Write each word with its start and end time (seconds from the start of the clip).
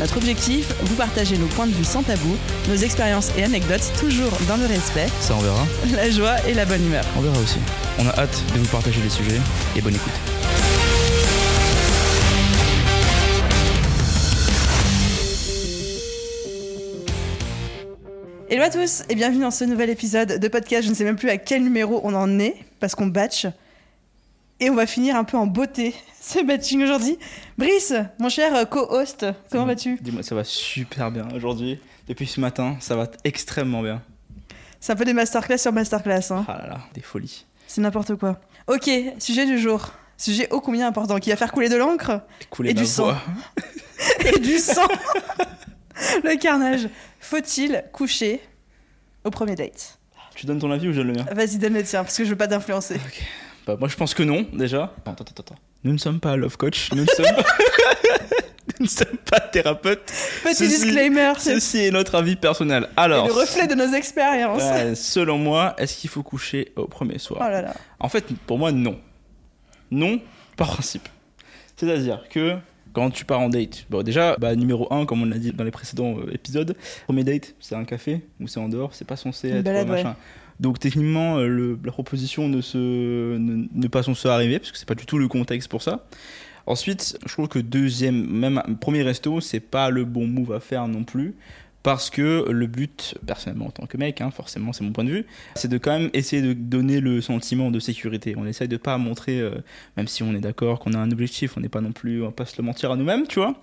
Notre 0.00 0.16
objectif, 0.16 0.72
vous 0.82 0.96
partager 0.96 1.38
nos 1.38 1.46
points 1.46 1.66
de 1.66 1.72
vue 1.72 1.84
sans 1.84 2.02
tabou, 2.02 2.36
nos 2.68 2.74
expériences 2.76 3.30
et 3.38 3.44
anecdotes 3.44 3.92
toujours 3.98 4.32
dans 4.48 4.56
le 4.56 4.66
respect, 4.66 5.06
Ça 5.20 5.34
on 5.36 5.40
verra, 5.40 5.66
la 5.94 6.10
joie 6.10 6.36
et 6.48 6.54
la 6.54 6.64
bonne 6.64 6.84
humeur. 6.84 7.04
on 7.16 7.20
verra 7.20 7.38
aussi. 7.38 7.58
On 7.98 8.06
a 8.08 8.18
hâte 8.18 8.42
de 8.54 8.58
vous 8.58 8.66
partager 8.66 9.00
les 9.02 9.10
sujets 9.10 9.40
et 9.76 9.80
bonne 9.80 9.94
écoute. 9.94 10.12
Hello 18.50 18.62
à 18.62 18.70
tous 18.70 19.02
et 19.08 19.14
bienvenue 19.14 19.40
dans 19.40 19.50
ce 19.50 19.64
nouvel 19.64 19.90
épisode 19.90 20.38
de 20.38 20.48
podcast. 20.48 20.84
Je 20.84 20.90
ne 20.90 20.94
sais 20.94 21.04
même 21.04 21.16
plus 21.16 21.30
à 21.30 21.38
quel 21.38 21.62
numéro 21.64 22.00
on 22.04 22.14
en 22.14 22.38
est 22.38 22.54
parce 22.78 22.94
qu'on 22.94 23.06
batch. 23.06 23.46
Et 24.64 24.70
on 24.70 24.74
va 24.74 24.86
finir 24.86 25.14
un 25.16 25.24
peu 25.24 25.36
en 25.36 25.46
beauté 25.46 25.94
ce 26.22 26.42
batching 26.42 26.82
aujourd'hui. 26.82 27.18
Brice, 27.58 27.92
mon 28.18 28.30
cher 28.30 28.66
co-host, 28.70 29.26
comment 29.50 29.66
vas-tu? 29.66 29.98
Dis-moi, 30.00 30.22
ça 30.22 30.34
va 30.34 30.42
super 30.42 31.10
bien 31.10 31.28
aujourd'hui. 31.36 31.78
Depuis 32.08 32.26
ce 32.26 32.40
matin, 32.40 32.78
ça 32.80 32.96
va 32.96 33.10
extrêmement 33.24 33.82
bien. 33.82 34.00
C'est 34.80 34.92
un 34.92 34.96
peu 34.96 35.04
des 35.04 35.12
masterclass 35.12 35.58
sur 35.58 35.70
masterclass. 35.70 36.30
Hein. 36.30 36.46
Ah 36.48 36.56
là 36.62 36.66
là, 36.66 36.80
des 36.94 37.02
folies. 37.02 37.44
C'est 37.66 37.82
n'importe 37.82 38.16
quoi. 38.16 38.40
Ok, 38.66 38.88
sujet 39.18 39.44
du 39.44 39.58
jour. 39.58 39.92
Sujet 40.16 40.50
ô 40.50 40.62
combien 40.62 40.88
important 40.88 41.18
qui 41.18 41.28
va 41.28 41.36
faire 41.36 41.52
couler 41.52 41.68
de 41.68 41.76
l'encre 41.76 42.22
Couler 42.48 42.70
Et 42.70 42.74
du 42.74 42.86
sang. 42.86 43.14
et 44.24 44.38
du 44.38 44.56
sang. 44.56 44.88
le 46.22 46.38
carnage. 46.38 46.88
Faut-il 47.20 47.84
coucher 47.92 48.40
au 49.24 49.30
premier 49.30 49.56
date? 49.56 49.98
Tu 50.34 50.46
donnes 50.46 50.58
ton 50.58 50.70
avis 50.70 50.88
ou 50.88 50.92
je 50.92 51.02
donne 51.02 51.08
le 51.08 51.22
mien? 51.22 51.26
Vas-y, 51.32 51.58
donne 51.58 51.74
le 51.74 51.84
tien 51.84 52.02
parce 52.02 52.16
que 52.16 52.24
je 52.24 52.30
veux 52.30 52.36
pas 52.36 52.48
t'influencer. 52.48 52.98
Bah, 53.66 53.76
moi 53.78 53.88
je 53.88 53.96
pense 53.96 54.14
que 54.14 54.22
non, 54.22 54.46
déjà. 54.52 54.92
Attends, 55.06 55.12
attends, 55.12 55.34
attends. 55.40 55.54
Nous 55.84 55.92
ne 55.92 55.98
sommes 55.98 56.20
pas 56.20 56.36
love 56.36 56.56
coach, 56.56 56.90
nous 56.92 57.02
ne 57.04 57.08
sommes 57.08 57.26
pas, 57.36 57.44
nous 58.80 58.86
ne 58.86 58.90
sommes 58.90 59.16
pas 59.30 59.40
thérapeutes. 59.40 60.10
Petit 60.42 60.54
Ceci- 60.54 60.68
disclaimer, 60.84 61.32
c'est 61.38 61.54
Ceci 61.54 61.78
est 61.84 61.90
notre 61.90 62.14
avis 62.14 62.36
personnel. 62.36 62.88
Alors, 62.96 63.26
le 63.26 63.32
reflet 63.32 63.66
de 63.66 63.74
nos 63.74 63.92
expériences. 63.94 64.62
euh, 64.62 64.94
selon 64.94 65.38
moi, 65.38 65.74
est-ce 65.78 65.96
qu'il 65.98 66.10
faut 66.10 66.22
coucher 66.22 66.72
au 66.76 66.86
premier 66.86 67.14
Oh 67.16 67.18
soir 67.20 67.50
là 67.50 67.62
là. 67.62 67.74
En 68.00 68.08
fait, 68.08 68.24
pour 68.46 68.58
moi, 68.58 68.72
non. 68.72 68.98
Non, 69.90 70.20
par 70.56 70.68
principe. 70.72 71.08
C'est-à-dire 71.76 72.24
que 72.30 72.56
quand 72.92 73.10
tu 73.10 73.24
pars 73.24 73.40
en 73.40 73.48
date, 73.48 73.84
bon 73.90 74.02
déjà, 74.02 74.36
bah, 74.38 74.54
numéro 74.54 74.92
1, 74.92 75.04
comme 75.06 75.22
on 75.22 75.26
l'a 75.26 75.38
dit 75.38 75.52
dans 75.52 75.64
les 75.64 75.70
précédents 75.70 76.16
euh, 76.18 76.32
épisodes, 76.32 76.74
premier 77.06 77.24
date, 77.24 77.54
c'est 77.60 77.74
un 77.74 77.84
café 77.84 78.20
ou 78.40 78.46
c'est 78.48 78.60
en 78.60 78.68
dehors, 78.68 78.94
c'est 78.94 79.06
pas 79.06 79.16
censé 79.16 79.48
Une 79.50 79.56
être 79.56 79.64
balade, 79.64 79.88
machin. 79.88 80.16
Donc 80.64 80.78
techniquement, 80.78 81.36
euh, 81.40 81.78
la 81.84 81.92
proposition 81.92 82.48
ne 82.48 82.62
se 82.62 82.78
ne, 83.36 83.66
ne 83.70 83.86
pas 83.86 84.02
censée 84.02 84.28
arriver 84.28 84.58
parce 84.58 84.72
que 84.72 84.78
c'est 84.78 84.88
pas 84.88 84.94
du 84.94 85.04
tout 85.04 85.18
le 85.18 85.28
contexte 85.28 85.68
pour 85.68 85.82
ça. 85.82 86.06
Ensuite, 86.64 87.18
je 87.26 87.32
trouve 87.34 87.48
que 87.48 87.58
deuxième, 87.58 88.26
même 88.26 88.62
premier 88.80 89.02
resto, 89.02 89.42
c'est 89.42 89.60
pas 89.60 89.90
le 89.90 90.06
bon 90.06 90.26
move 90.26 90.54
à 90.54 90.60
faire 90.60 90.88
non 90.88 91.04
plus. 91.04 91.34
Parce 91.82 92.08
que 92.08 92.46
le 92.50 92.66
but, 92.66 93.14
personnellement 93.26 93.66
en 93.66 93.72
tant 93.72 93.84
que 93.84 93.98
mec, 93.98 94.22
hein, 94.22 94.30
forcément 94.30 94.72
c'est 94.72 94.82
mon 94.82 94.92
point 94.92 95.04
de 95.04 95.10
vue, 95.10 95.26
c'est 95.54 95.68
de 95.68 95.76
quand 95.76 95.98
même 95.98 96.08
essayer 96.14 96.40
de 96.40 96.54
donner 96.54 97.00
le 97.00 97.20
sentiment 97.20 97.70
de 97.70 97.78
sécurité. 97.78 98.34
On 98.38 98.46
essaye 98.46 98.68
de 98.68 98.78
pas 98.78 98.96
montrer, 98.96 99.40
euh, 99.40 99.50
même 99.98 100.08
si 100.08 100.22
on 100.22 100.34
est 100.34 100.40
d'accord 100.40 100.78
qu'on 100.78 100.94
a 100.94 100.98
un 100.98 101.10
objectif, 101.10 101.58
on 101.58 101.60
n'est 101.60 101.68
pas 101.68 101.82
non 101.82 101.92
plus, 101.92 102.22
on 102.22 102.28
va 102.28 102.32
pas 102.32 102.46
se 102.46 102.56
le 102.56 102.64
mentir 102.64 102.90
à 102.90 102.96
nous-mêmes, 102.96 103.26
tu 103.26 103.38
vois. 103.38 103.54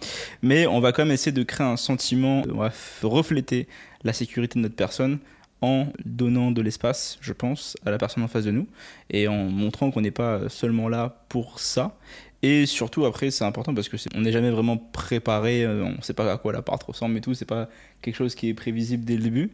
Mais 0.44 0.68
on 0.68 0.80
va 0.80 0.92
quand 0.92 1.04
même 1.04 1.14
essayer 1.16 1.32
de 1.32 1.42
créer 1.42 1.66
un 1.66 1.78
sentiment, 1.78 2.44
on 2.54 2.58
va 2.58 2.72
refléter 3.02 3.68
la 4.04 4.14
sécurité 4.14 4.60
de 4.60 4.62
notre 4.62 4.76
personne 4.76 5.18
en 5.62 5.88
donnant 6.06 6.52
de 6.52 6.62
l'espace, 6.62 7.18
je 7.22 7.34
pense, 7.34 7.78
à 7.86 7.92
la 7.92 7.98
personne 7.98 8.24
en 8.24 8.28
face 8.28 8.46
de 8.46 8.52
nous 8.52 8.68
et 9.10 9.28
en 9.28 9.46
montrant 9.46 9.92
qu'on 9.92 10.02
n'est 10.02 10.12
pas 10.12 10.50
seulement 10.50 10.90
là 10.90 11.24
pour 11.30 11.60
ça. 11.60 11.98
Et 12.44 12.66
surtout 12.66 13.06
après 13.06 13.30
c'est 13.30 13.44
important 13.44 13.74
parce 13.76 13.88
que 13.88 13.98
on 14.16 14.22
n'est 14.22 14.32
jamais 14.32 14.50
vraiment 14.50 14.78
préparé, 14.78 15.64
euh, 15.64 15.86
on 15.86 16.02
sait 16.02 16.14
pas 16.14 16.32
à 16.32 16.38
quoi 16.38 16.52
l'appart 16.52 16.82
ressemble 16.82 17.18
et 17.18 17.22
tout, 17.22 17.36
c'est 17.36 17.46
pas 17.46 17.70
quelque 18.02 18.16
chose 18.16 18.34
qui 18.34 18.50
est 18.50 18.54
prévisible 18.56 19.06
dès 19.06 19.16
le 19.16 19.24
début. 19.24 19.52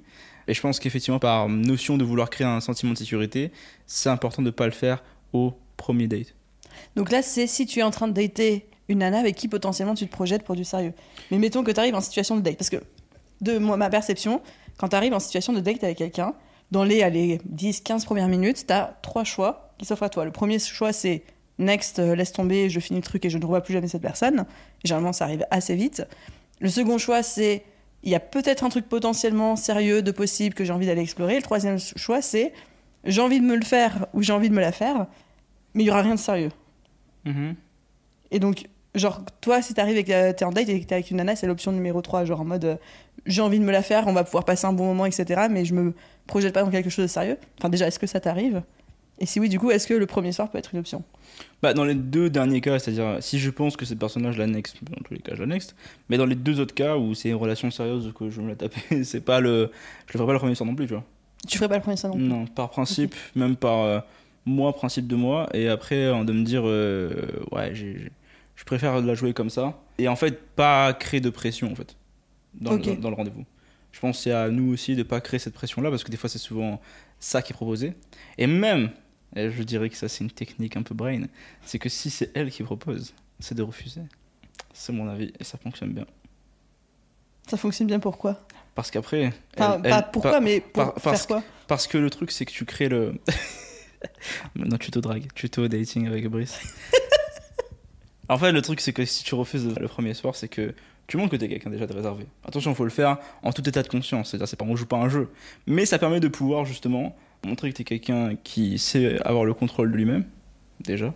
Et 0.48 0.54
je 0.54 0.62
pense 0.62 0.80
qu'effectivement 0.80 1.20
par 1.20 1.50
notion 1.50 1.98
de 1.98 2.06
vouloir 2.06 2.30
créer 2.30 2.48
un 2.48 2.62
sentiment 2.62 2.94
de 2.94 2.98
sécurité, 2.98 3.52
c'est 3.86 4.10
important 4.10 4.42
de 4.42 4.52
pas 4.52 4.66
le 4.66 4.72
faire 4.72 5.04
au 5.34 5.54
premier 5.76 6.08
date. 6.08 6.34
Donc 6.96 7.12
là, 7.12 7.22
c'est 7.22 7.48
si 7.48 7.66
tu 7.66 7.80
es 7.80 7.84
en 7.84 7.92
train 7.92 8.08
de 8.08 8.14
dater 8.14 8.66
une 8.88 9.00
nana 9.00 9.20
avec 9.20 9.36
qui 9.36 9.48
potentiellement 9.48 9.96
tu 9.96 10.06
te 10.06 10.12
projettes 10.12 10.44
pour 10.44 10.56
du 10.56 10.64
sérieux. 10.64 10.94
Mais 11.32 11.38
mettons 11.38 11.64
que 11.64 11.72
tu 11.72 11.80
arrives 11.80 11.96
en 11.96 12.02
situation 12.02 12.38
de 12.38 12.42
date. 12.42 12.58
Parce 12.58 12.70
que, 12.70 12.78
de 13.42 13.58
moi, 13.58 13.78
ma 13.78 13.90
perception, 13.90 14.42
quand 14.78 14.90
tu 14.90 14.96
arrives 14.96 15.14
en 15.14 15.20
situation 15.20 15.54
de 15.54 15.60
date 15.60 15.84
avec 15.84 15.98
quelqu'un, 15.98 16.34
dans 16.72 16.84
les, 16.84 17.02
allez, 17.02 17.40
10-15 17.54 18.06
premières 18.06 18.28
minutes, 18.28 18.66
tu 18.68 18.74
as 18.74 18.98
trois 19.02 19.24
choix 19.24 19.74
qui 19.78 19.86
s'offrent 19.86 20.04
à 20.04 20.10
toi. 20.10 20.26
Le 20.26 20.32
premier 20.32 20.60
choix, 20.60 20.92
c'est 20.94 21.24
next, 21.60 22.00
euh, 22.00 22.16
laisse 22.16 22.32
tomber, 22.32 22.70
je 22.70 22.80
finis 22.80 23.00
le 23.00 23.06
truc 23.06 23.26
et 23.26 23.30
je 23.30 23.38
ne 23.38 23.44
revois 23.44 23.62
plus 23.62 23.74
jamais 23.74 23.88
cette 23.88 24.02
personne. 24.02 24.46
Et 24.84 24.88
généralement, 24.88 25.14
ça 25.14 25.26
arrive 25.26 25.46
assez 25.50 25.76
vite. 25.76 26.04
Le 26.60 26.70
second 26.70 26.98
choix, 26.98 27.24
c'est 27.24 27.64
il 28.04 28.12
y 28.12 28.16
a 28.16 28.20
peut-être 28.20 28.64
un 28.64 28.70
truc 28.70 28.88
potentiellement 28.88 29.56
sérieux, 29.56 30.02
de 30.02 30.12
possible, 30.12 30.54
que 30.54 30.64
j'ai 30.64 30.74
envie 30.74 30.86
d'aller 30.86 31.02
explorer. 31.02 31.36
Le 31.36 31.42
troisième 31.42 31.80
choix, 31.80 32.22
c'est 32.22 32.54
j'ai 33.04 33.22
envie 33.22 33.40
de 33.40 33.46
me 33.46 33.56
le 33.56 33.66
faire 33.66 34.08
ou 34.14 34.22
j'ai 34.22 34.34
envie 34.34 34.50
de 34.50 34.54
me 34.54 34.62
la 34.62 34.72
faire, 34.72 35.08
mais 35.74 35.84
il 35.84 35.88
y 35.88 35.90
aura 35.90 36.02
rien 36.02 36.16
de 36.16 36.20
sérieux. 36.20 36.52
Et 38.32 38.40
donc, 38.40 38.68
genre, 38.98 39.22
toi, 39.42 39.62
si 39.62 39.74
t'arrives 39.74 39.96
avec 39.96 40.10
euh, 40.10 40.34
t'es 40.34 40.46
en 40.46 40.52
date 40.52 40.70
et 40.70 40.80
que 40.80 40.86
t'es 40.86 40.96
avec 40.96 41.12
une 41.12 41.18
nana, 41.18 41.36
c'est 41.36 41.48
l'option 41.48 41.72
numéro 41.72 42.02
3, 42.02 42.26
genre 42.26 42.42
en 42.42 42.46
mode 42.46 42.66
euh, 42.66 42.76
j'ai 43.26 43.42
envie 43.42 43.60
de 43.60 43.64
me 43.66 43.72
la 43.72 43.82
faire, 43.82 44.08
on 44.08 44.14
va 44.14 44.24
pouvoir 44.24 44.46
passer 44.46 44.66
un 44.68 44.74
bon 44.74 44.86
moment, 44.86 45.06
etc. 45.06 45.48
Mais 45.50 45.66
je 45.66 45.74
me 45.74 45.94
projette 46.28 46.54
pas 46.54 46.64
dans 46.64 46.70
quelque 46.70 46.90
chose 46.90 47.04
de 47.06 47.10
sérieux. 47.10 47.38
Enfin, 47.60 47.70
déjà, 47.70 47.88
est-ce 47.88 48.00
que 48.00 48.08
ça 48.08 48.20
t'arrive? 48.20 48.62
Et 49.20 49.26
si 49.26 49.40
oui, 49.40 49.50
du 49.50 49.58
coup, 49.60 49.72
est-ce 49.72 49.88
que 49.88 49.96
le 49.96 50.06
premier 50.06 50.32
soir 50.32 50.50
peut 50.52 50.60
être 50.60 50.70
une 50.74 50.80
option? 50.80 51.04
Bah, 51.62 51.74
dans 51.74 51.84
les 51.86 51.96
deux 51.96 52.30
derniers 52.30 52.62
cas, 52.62 52.78
c'est-à-dire 52.78 53.18
si 53.20 53.40
je 53.40 53.50
pense 53.50 53.76
que 53.76 53.84
cette 53.84 53.98
personne-là, 53.98 54.32
je 54.32 54.38
l'annexe, 54.38 54.76
dans 54.84 55.02
tous 55.04 55.14
les 55.16 55.20
cas, 55.20 55.34
je 55.36 55.42
l'annexe. 55.42 55.76
Mais 56.10 56.18
dans 56.18 56.26
les 56.28 56.36
deux 56.36 56.60
autres 56.60 56.76
cas 56.76 56.98
où 56.98 57.16
c'est 57.16 57.30
une 57.30 57.36
relation 57.36 57.72
sérieuse 57.72 58.14
que 58.18 58.30
je 58.30 58.42
me 58.42 58.50
la 58.50 58.56
taper, 58.56 59.04
c'est 59.04 59.22
pas 59.22 59.40
le. 59.40 59.72
Je 60.08 60.14
le 60.14 60.18
ferai 60.20 60.28
pas 60.28 60.34
le 60.34 60.40
premier 60.40 60.54
soir 60.56 60.68
non 60.70 60.76
plus, 60.76 60.86
tu 60.86 60.94
vois. 60.94 61.04
Tu 61.48 61.58
ferais 61.58 61.68
pas 61.70 61.76
le 61.78 61.82
premier 61.82 61.98
soir 61.98 62.14
non 62.14 62.20
plus? 62.20 62.28
Non, 62.28 62.46
par 62.46 62.70
principe, 62.70 63.16
même 63.36 63.56
par 63.56 63.80
euh, 63.84 64.00
moi, 64.46 64.72
principe 64.74 65.08
de 65.08 65.16
moi. 65.16 65.50
Et 65.54 65.68
après, 65.68 65.96
de 66.24 66.32
me 66.32 66.44
dire, 66.44 66.62
euh, 66.66 67.10
ouais, 67.52 67.72
j'ai- 67.74 68.12
je 68.58 68.64
préfère 68.66 69.00
la 69.00 69.14
jouer 69.14 69.34
comme 69.34 69.50
ça. 69.50 69.80
Et 69.98 70.10
en 70.10 70.18
fait, 70.18 70.42
pas 70.56 70.94
créer 70.94 71.22
de 71.22 71.30
pression, 71.30 71.72
en 71.72 71.76
fait, 71.76 71.96
dans, 72.56 72.74
le, 72.74 72.96
dans 72.98 73.10
le 73.10 73.16
rendez-vous. 73.16 73.46
Je 73.94 74.00
pense 74.02 74.22
c'est 74.22 74.32
à 74.32 74.50
nous 74.50 74.74
aussi 74.74 74.96
de 74.96 75.04
pas 75.04 75.22
créer 75.22 75.40
cette 75.40 75.54
pression-là, 75.54 75.90
parce 75.90 76.04
que 76.04 76.12
des 76.12 76.18
fois, 76.18 76.30
c'est 76.30 76.38
souvent 76.40 76.82
ça 77.20 77.42
qui 77.42 77.54
est 77.54 77.56
proposé. 77.56 77.94
Et 78.38 78.48
même, 78.48 78.90
et 79.36 79.50
je 79.52 79.64
dirais 79.64 79.90
que 79.90 79.96
ça, 79.96 80.10
c'est 80.10 80.24
une 80.24 80.32
technique 80.32 80.76
un 80.76 80.82
peu 80.84 80.94
brain, 80.94 81.22
c'est 81.64 81.80
que 81.80 81.88
si 81.88 82.10
c'est 82.10 82.32
elle 82.36 82.52
qui 82.52 82.64
propose, 82.64 83.14
c'est 83.40 83.56
de 83.56 83.64
refuser. 83.64 84.02
C'est 84.74 84.92
mon 84.92 85.08
avis, 85.08 85.32
et 85.40 85.44
ça 85.44 85.58
fonctionne 85.58 85.94
bien. 85.94 86.06
Ça 87.48 87.58
fonctionne 87.58 87.88
bien 87.88 88.00
pourquoi? 88.00 88.46
Parce 88.76 88.92
qu'après. 88.92 89.34
Enfin, 89.56 89.80
pas 89.80 90.02
pourquoi, 90.02 90.40
mais 90.40 90.60
pour 90.60 90.72
par- 90.74 90.94
parce 90.96 91.20
faire 91.20 91.28
quoi 91.28 91.44
Parce 91.68 91.88
que 91.88 91.98
le 91.98 92.10
truc, 92.10 92.32
c'est 92.32 92.46
que 92.46 92.52
tu 92.52 92.66
crées 92.66 92.90
le. 92.90 93.16
Maintenant, 94.56 94.78
tuto 94.78 95.02
drague, 95.02 95.32
tuto 95.34 95.68
dating 95.68 96.08
avec 96.08 96.28
Brice. 96.28 96.60
en 98.30 98.38
fait, 98.38 98.52
le 98.52 98.62
truc, 98.62 98.82
c'est 98.82 98.94
que 98.94 99.06
si 99.06 99.24
tu 99.24 99.36
refuses 99.36 99.66
le 99.80 99.88
premier 99.88 100.14
soir, 100.14 100.36
c'est 100.36 100.48
que 100.48 100.74
tu 101.08 101.18
montres 101.18 101.32
que 101.32 101.36
t'es 101.38 101.48
quelqu'un 101.48 101.70
déjà 101.70 101.88
de 101.88 101.94
réservé. 101.94 102.26
Attention, 102.46 102.72
il 102.72 102.76
faut 102.76 102.84
le 102.84 102.90
faire 102.90 103.18
en 103.44 103.54
tout 103.54 103.68
état 103.68 103.82
de 103.84 103.88
conscience. 103.88 104.30
C'est-à-dire, 104.32 104.48
c'est 104.48 104.58
pas 104.58 104.66
on 104.66 104.76
joue 104.76 104.86
pas 104.86 104.98
un 104.98 105.08
jeu. 105.10 105.30
Mais 105.66 105.86
ça 105.86 105.98
permet 106.00 106.20
de 106.20 106.28
pouvoir 106.28 106.66
justement 106.66 107.16
montrer 107.46 107.72
que 107.72 107.78
t'es 107.78 107.84
quelqu'un 107.86 108.36
qui 108.44 108.78
sait 108.80 109.18
avoir 109.26 109.46
le 109.46 109.54
contrôle 109.54 109.92
de 109.92 109.96
lui-même, 109.98 110.26
déjà. 110.82 111.14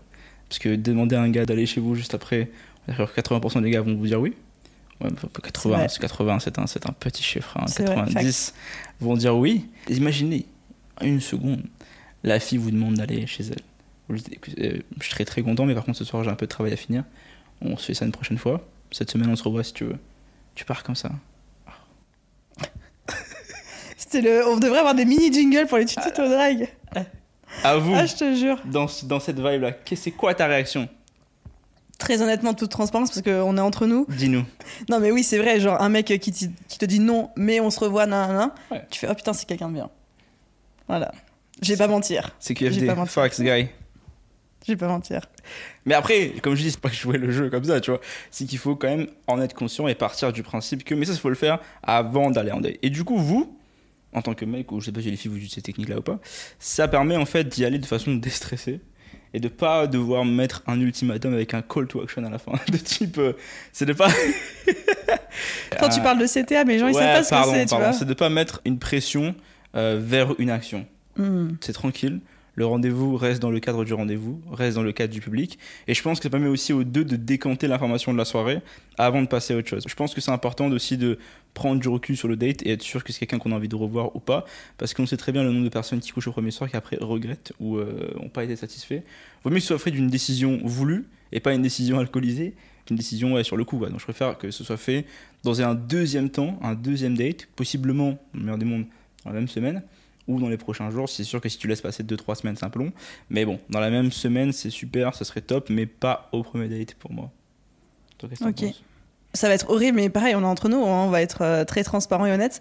Parce 0.48 0.60
que 0.60 0.76
demander 0.76 1.16
à 1.16 1.22
un 1.22 1.30
gars 1.30 1.46
d'aller 1.46 1.66
chez 1.66 1.82
vous 1.82 1.96
juste 1.96 2.14
après, 2.14 2.50
alors 2.88 3.10
80% 3.10 3.62
des 3.62 3.72
gars 3.72 3.82
vont 3.82 3.96
vous 3.96 4.08
dire 4.08 4.22
oui. 4.22 4.34
Ouais, 5.02 5.10
mais 5.10 5.42
80, 5.44 5.78
vrai. 5.78 5.88
c'est 5.90 6.00
80 6.00 6.40
c'est 6.40 6.60
un, 6.60 6.64
un 6.64 6.94
petit 6.94 7.24
chiffre. 7.24 7.58
hein. 7.58 7.66
C'est 7.68 7.84
vrai, 7.86 7.96
90 7.96 8.54
vont 9.00 9.16
dire 9.16 9.36
oui. 9.36 9.66
Imaginez, 9.90 10.46
une 11.02 11.20
seconde, 11.20 11.64
la 12.24 12.40
fille 12.40 12.60
vous 12.60 12.70
demande 12.72 12.96
d'aller 12.96 13.26
chez 13.28 13.44
elle. 13.46 13.62
Euh, 14.60 14.80
je 15.00 15.10
serais 15.10 15.26
très 15.26 15.42
content, 15.42 15.66
mais 15.66 15.74
par 15.76 15.86
contre 15.86 15.98
ce 15.98 16.06
soir 16.06 16.24
j'ai 16.24 16.30
un 16.30 16.36
peu 16.36 16.46
de 16.46 16.52
travail 16.52 16.74
à 16.74 16.78
finir. 16.78 17.04
On 17.62 17.78
se 17.78 17.86
fait 17.86 17.94
ça 17.94 18.06
une 18.06 18.12
prochaine 18.12 18.38
fois. 18.38 18.68
Cette 18.92 19.12
semaine 19.12 19.30
on 19.30 19.36
se 19.36 19.44
revoit 19.44 19.64
si 19.64 19.74
tu 19.74 19.86
veux. 19.86 19.98
Tu 20.56 20.66
pars 20.66 20.84
comme 20.84 20.96
ça. 20.96 21.12
C'était 23.98 24.22
le... 24.22 24.48
On 24.48 24.58
devrait 24.58 24.80
avoir 24.80 24.96
des 24.96 25.06
mini 25.06 25.32
jingles 25.32 25.68
pour 25.68 25.78
les 25.78 25.86
tutos 25.86 26.28
drag. 26.28 26.70
À 27.64 27.76
vous, 27.76 27.94
Ah, 27.94 28.06
je 28.06 28.16
te 28.16 28.34
jure. 28.34 28.62
dans, 28.66 28.86
dans 29.04 29.20
cette 29.20 29.38
vibe 29.38 29.62
là, 29.62 29.74
c'est 29.94 30.12
quoi 30.12 30.34
ta 30.34 30.48
réaction? 30.48 30.88
Très 31.98 32.22
honnêtement, 32.22 32.54
toute 32.54 32.72
transparence, 32.72 33.12
parce 33.12 33.22
qu'on 33.22 33.58
est 33.58 33.62
entre 33.62 33.86
nous. 33.88 34.06
Dis-nous. 34.10 34.46
Non, 34.90 35.00
mais 35.02 35.12
oui, 35.12 35.22
c'est 35.22 35.38
vrai, 35.38 35.60
genre 35.60 35.80
un 35.82 35.90
mec 35.90 36.06
qui, 36.06 36.32
te 36.32 36.86
dit 36.86 37.00
non, 37.00 37.30
mais 37.36 37.60
on 37.60 37.70
se 37.70 37.80
revoit, 37.82 38.08
nan, 38.08 38.34
nan. 38.34 38.52
Ouais. 38.72 38.82
Tu 38.90 39.00
fais, 39.00 39.08
oh 39.12 39.14
putain, 39.14 39.34
c'est 39.34 39.46
quelqu'un 39.46 39.68
de 39.68 39.74
bien. 39.74 39.90
Voilà. 40.88 41.12
Je 41.62 41.74
vais 41.74 41.78
pas 41.78 41.88
mentir. 41.88 42.34
C'est 42.40 42.58
J'ai 42.58 42.70
QFD. 42.70 42.88
pas 42.88 43.28
guy. 43.30 43.70
Je 44.68 44.74
vais 44.74 44.78
pas 44.78 44.88
mentir. 44.88 45.22
Mais 45.86 45.94
après, 45.96 46.34
comme 46.44 46.54
je 46.56 46.62
dis, 46.62 46.72
c'est 46.72 46.80
pas 46.80 46.90
jouer 46.92 47.18
le 47.18 47.32
jeu 47.32 47.50
comme 47.50 47.64
ça, 47.64 47.82
tu 47.82 47.90
vois. 47.92 48.00
C'est 48.30 48.46
qu'il 48.46 48.60
faut 48.60 48.76
quand 48.76 48.88
même 48.90 49.08
en 49.28 49.42
être 49.42 49.56
conscient 49.56 49.88
et 49.88 49.96
partir 49.96 50.32
du 50.32 50.44
principe 50.44 50.84
que. 50.84 50.94
Mais 50.94 51.06
ça, 51.06 51.14
il 51.14 51.20
faut 51.20 51.30
le 51.30 51.36
faire 51.36 51.60
avant 51.84 52.30
d'aller 52.30 52.52
en 52.52 52.62
date. 52.62 52.76
Et 52.84 52.90
du 52.92 53.04
coup, 53.04 53.18
vous, 53.18 53.58
en 54.14 54.22
tant 54.22 54.34
que 54.36 54.46
mec, 54.46 54.72
ou 54.72 54.80
je 54.80 54.86
sais 54.86 54.92
pas 54.92 55.02
si 55.02 55.10
les 55.10 55.18
filles 55.18 55.32
vous 55.32 55.38
utilisez 55.38 55.56
ces 55.56 55.62
techniques-là 55.64 55.98
ou 55.98 56.02
pas, 56.04 56.20
ça 56.60 56.88
permet 56.88 57.16
en 57.16 57.26
fait 57.26 57.46
d'y 57.48 57.66
aller 57.66 57.80
de 57.80 57.86
façon 57.88 58.14
déstressée 58.16 58.82
et 59.34 59.40
de 59.40 59.48
pas 59.48 59.88
devoir 59.88 60.26
mettre 60.26 60.62
un 60.68 60.80
ultimatum 60.80 61.34
avec 61.34 61.54
un 61.54 61.62
call 61.62 61.88
to 61.88 62.02
action 62.02 62.24
à 62.26 62.30
la 62.30 62.38
fin. 62.38 62.52
De 62.72 62.78
type. 62.78 63.18
euh, 63.18 63.34
c'est 63.72 63.86
de 63.86 63.94
pas. 63.94 64.10
Quand 65.80 65.90
tu 65.90 66.00
Ah. 66.00 66.04
parles 66.04 66.20
de 66.20 66.28
CTA, 66.28 66.66
mais 66.66 66.74
les 66.74 66.80
gens 66.80 66.88
ils 66.88 66.96
Ouais, 66.96 67.02
savent 67.02 67.16
pas 67.18 67.24
ce 67.24 67.50
que 67.52 67.56
c'est, 67.58 67.66
tu 67.66 67.76
vois. 67.76 67.94
C'est 67.94 68.06
de 68.06 68.14
pas 68.14 68.30
mettre 68.30 68.62
une 68.66 68.78
pression 68.78 69.34
euh, 69.76 69.98
vers 70.02 70.40
une 70.40 70.50
action. 70.50 70.86
Hmm. 71.18 71.50
c'est 71.60 71.74
tranquille. 71.74 72.20
Le 72.62 72.68
rendez-vous 72.68 73.18
reste 73.18 73.42
dans 73.42 73.50
le 73.50 73.60
cadre 73.60 73.84
du 73.86 73.96
rendez-vous, 73.96 74.40
reste 74.52 74.76
dans 74.76 74.84
le 74.84 74.92
cadre 74.92 75.12
du 75.12 75.20
public. 75.20 75.58
Et 75.88 75.96
je 75.96 76.04
pense 76.04 76.20
que 76.20 76.24
ça 76.26 76.30
permet 76.30 76.48
aussi 76.48 76.74
aux 76.74 76.84
deux 76.84 77.04
de 77.04 77.16
décanter 77.16 77.66
l'information 77.66 78.14
de 78.14 78.20
la 78.20 78.24
soirée 78.24 78.60
avant 79.00 79.24
de 79.24 79.26
passer 79.26 79.56
à 79.56 79.58
autre 79.58 79.68
chose. 79.68 79.84
Je 79.88 79.96
pense 79.96 80.14
que 80.14 80.22
c'est 80.22 80.30
important 80.30 80.70
aussi 80.70 80.96
de 80.96 81.18
prendre 81.56 81.82
du 81.82 81.90
recul 81.90 82.16
sur 82.16 82.28
le 82.28 82.36
date 82.36 82.62
et 82.62 82.74
être 82.74 82.84
sûr 82.84 83.04
que 83.04 83.12
c'est 83.12 83.18
quelqu'un 83.22 83.40
qu'on 83.40 83.52
a 83.52 83.56
envie 83.56 83.68
de 83.68 83.76
revoir 83.76 84.16
ou 84.16 84.20
pas. 84.20 84.46
Parce 84.78 84.94
qu'on 84.94 85.08
sait 85.08 85.18
très 85.18 85.32
bien 85.32 85.42
le 85.42 85.52
nombre 85.52 85.64
de 85.64 85.70
personnes 85.70 86.02
qui 86.02 86.12
couchent 86.12 86.28
au 86.28 86.34
premier 86.34 86.52
soir 86.52 86.70
qui 86.70 86.78
après 86.78 86.98
regrettent 87.02 87.52
ou 87.60 87.80
n'ont 87.80 88.30
pas 88.30 88.44
été 88.44 88.56
satisfaits. 88.56 89.02
Vaut 89.44 89.50
mieux 89.50 89.60
soit 89.60 89.80
fait 89.80 89.90
d'une 89.90 90.10
décision 90.10 90.60
voulue 90.64 91.08
et 91.32 91.40
pas 91.40 91.56
une 91.56 91.64
décision 91.64 91.98
alcoolisée 91.98 92.54
qu'une 92.86 92.96
décision 92.96 93.44
sur 93.44 93.58
le 93.58 93.66
coup. 93.66 93.84
Donc 93.84 93.98
je 93.98 94.04
préfère 94.04 94.38
que 94.38 94.52
ce 94.52 94.64
soit 94.64 94.78
fait 94.78 95.08
dans 95.42 95.64
un 95.64 95.74
deuxième 95.74 96.30
temps, 96.30 96.60
un 96.62 96.76
deuxième 96.76 97.18
date, 97.18 97.48
possiblement, 97.56 98.20
le 98.36 98.42
meilleur 98.42 98.60
des 98.60 98.66
mondes, 98.66 98.86
dans 99.26 99.32
la 99.32 99.40
même 99.40 99.48
semaine 99.48 99.82
ou 100.28 100.40
dans 100.40 100.50
les 100.50 100.58
prochains 100.58 100.90
jours. 100.92 101.10
C'est 101.10 101.24
sûr 101.24 101.42
que 101.42 101.50
si 101.50 101.58
tu 101.58 101.68
laisses 101.68 101.82
passer 101.82 102.04
2-3 102.04 102.36
semaines, 102.36 102.56
c'est 102.56 102.66
un 102.66 102.70
peu 102.70 102.80
long. 102.80 102.92
Mais 103.30 103.46
bon, 103.46 103.60
dans 103.70 103.80
la 103.80 103.90
même 103.90 104.12
semaine, 104.12 104.52
c'est 104.52 104.70
super, 104.70 105.16
ça 105.16 105.26
serait 105.26 105.42
top, 105.42 105.70
mais 105.70 105.86
pas 105.86 106.30
au 106.32 106.44
premier 106.44 106.68
date 106.68 106.96
pour 106.96 107.12
moi. 107.12 107.32
Toi, 108.18 108.30
Ok. 108.46 108.66
Ça 109.34 109.48
va 109.48 109.54
être 109.54 109.70
horrible, 109.70 109.96
mais 109.96 110.10
pareil, 110.10 110.36
on 110.36 110.42
est 110.42 110.46
entre 110.46 110.68
nous, 110.68 110.84
hein, 110.84 111.06
on 111.06 111.10
va 111.10 111.22
être 111.22 111.42
euh, 111.42 111.64
très 111.64 111.86
transparent 111.86 112.26
et 112.26 112.34
honnête. 112.34 112.60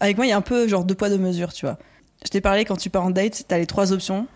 Avec 0.00 0.16
moi, 0.16 0.24
il 0.24 0.30
y 0.30 0.32
a 0.32 0.36
un 0.38 0.42
peu 0.42 0.66
genre 0.66 0.84
deux 0.84 0.94
poids, 0.94 1.10
deux 1.10 1.18
mesures, 1.18 1.52
tu 1.52 1.66
vois. 1.66 1.78
Je 2.24 2.30
t'ai 2.30 2.40
parlé 2.40 2.64
quand 2.64 2.76
tu 2.76 2.88
pars 2.88 3.04
en 3.04 3.10
date, 3.10 3.44
t'as 3.46 3.58
les 3.58 3.66
trois 3.66 3.92
options 3.92 4.26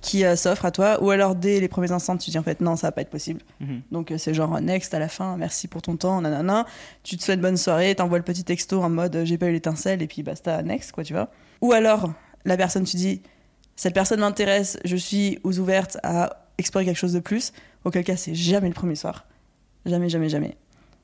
qui 0.00 0.24
euh, 0.24 0.36
s'offrent 0.36 0.64
à 0.64 0.70
toi, 0.70 1.02
ou 1.02 1.10
alors 1.10 1.34
dès 1.34 1.60
les 1.60 1.68
premiers 1.68 1.92
instants, 1.92 2.16
tu 2.16 2.30
dis 2.30 2.38
en 2.38 2.42
fait 2.42 2.60
non, 2.60 2.76
ça 2.76 2.88
va 2.88 2.92
pas 2.92 3.00
être 3.02 3.10
possible. 3.10 3.40
Mhm. 3.60 3.82
Donc 3.90 4.10
euh, 4.10 4.18
c'est 4.18 4.34
genre 4.34 4.56
euh, 4.56 4.60
next 4.60 4.94
à 4.94 4.98
la 4.98 5.08
fin, 5.08 5.36
merci 5.36 5.68
pour 5.68 5.82
ton 5.82 5.96
temps, 5.96 6.20
nanana. 6.20 6.66
Tu 7.02 7.16
te 7.16 7.22
souhaites 7.22 7.40
bonne 7.40 7.56
soirée, 7.56 7.94
t'envoies 7.94 8.18
le 8.18 8.24
petit 8.24 8.44
texto 8.44 8.82
en 8.82 8.90
mode 8.90 9.22
j'ai 9.24 9.38
pas 9.38 9.46
eu 9.46 9.52
l'étincelle 9.52 10.02
et 10.02 10.06
puis 10.06 10.22
basta, 10.22 10.62
next, 10.62 10.92
quoi, 10.92 11.04
tu 11.04 11.12
vois. 11.12 11.30
Ou 11.60 11.72
alors 11.72 12.12
la 12.44 12.56
personne, 12.56 12.84
tu 12.84 12.96
dis 12.96 13.22
cette 13.76 13.94
personne 13.94 14.20
m'intéresse, 14.20 14.78
je 14.84 14.96
suis 14.96 15.38
aux 15.44 15.58
ouvertes 15.58 15.98
à 16.02 16.46
explorer 16.58 16.84
quelque 16.84 16.96
chose 16.96 17.12
de 17.12 17.20
plus, 17.20 17.52
auquel 17.84 18.04
cas 18.04 18.16
c'est 18.16 18.34
jamais 18.34 18.68
le 18.68 18.74
premier 18.74 18.96
soir. 18.96 19.26
Jamais, 19.86 20.08
jamais, 20.08 20.28
jamais. 20.28 20.56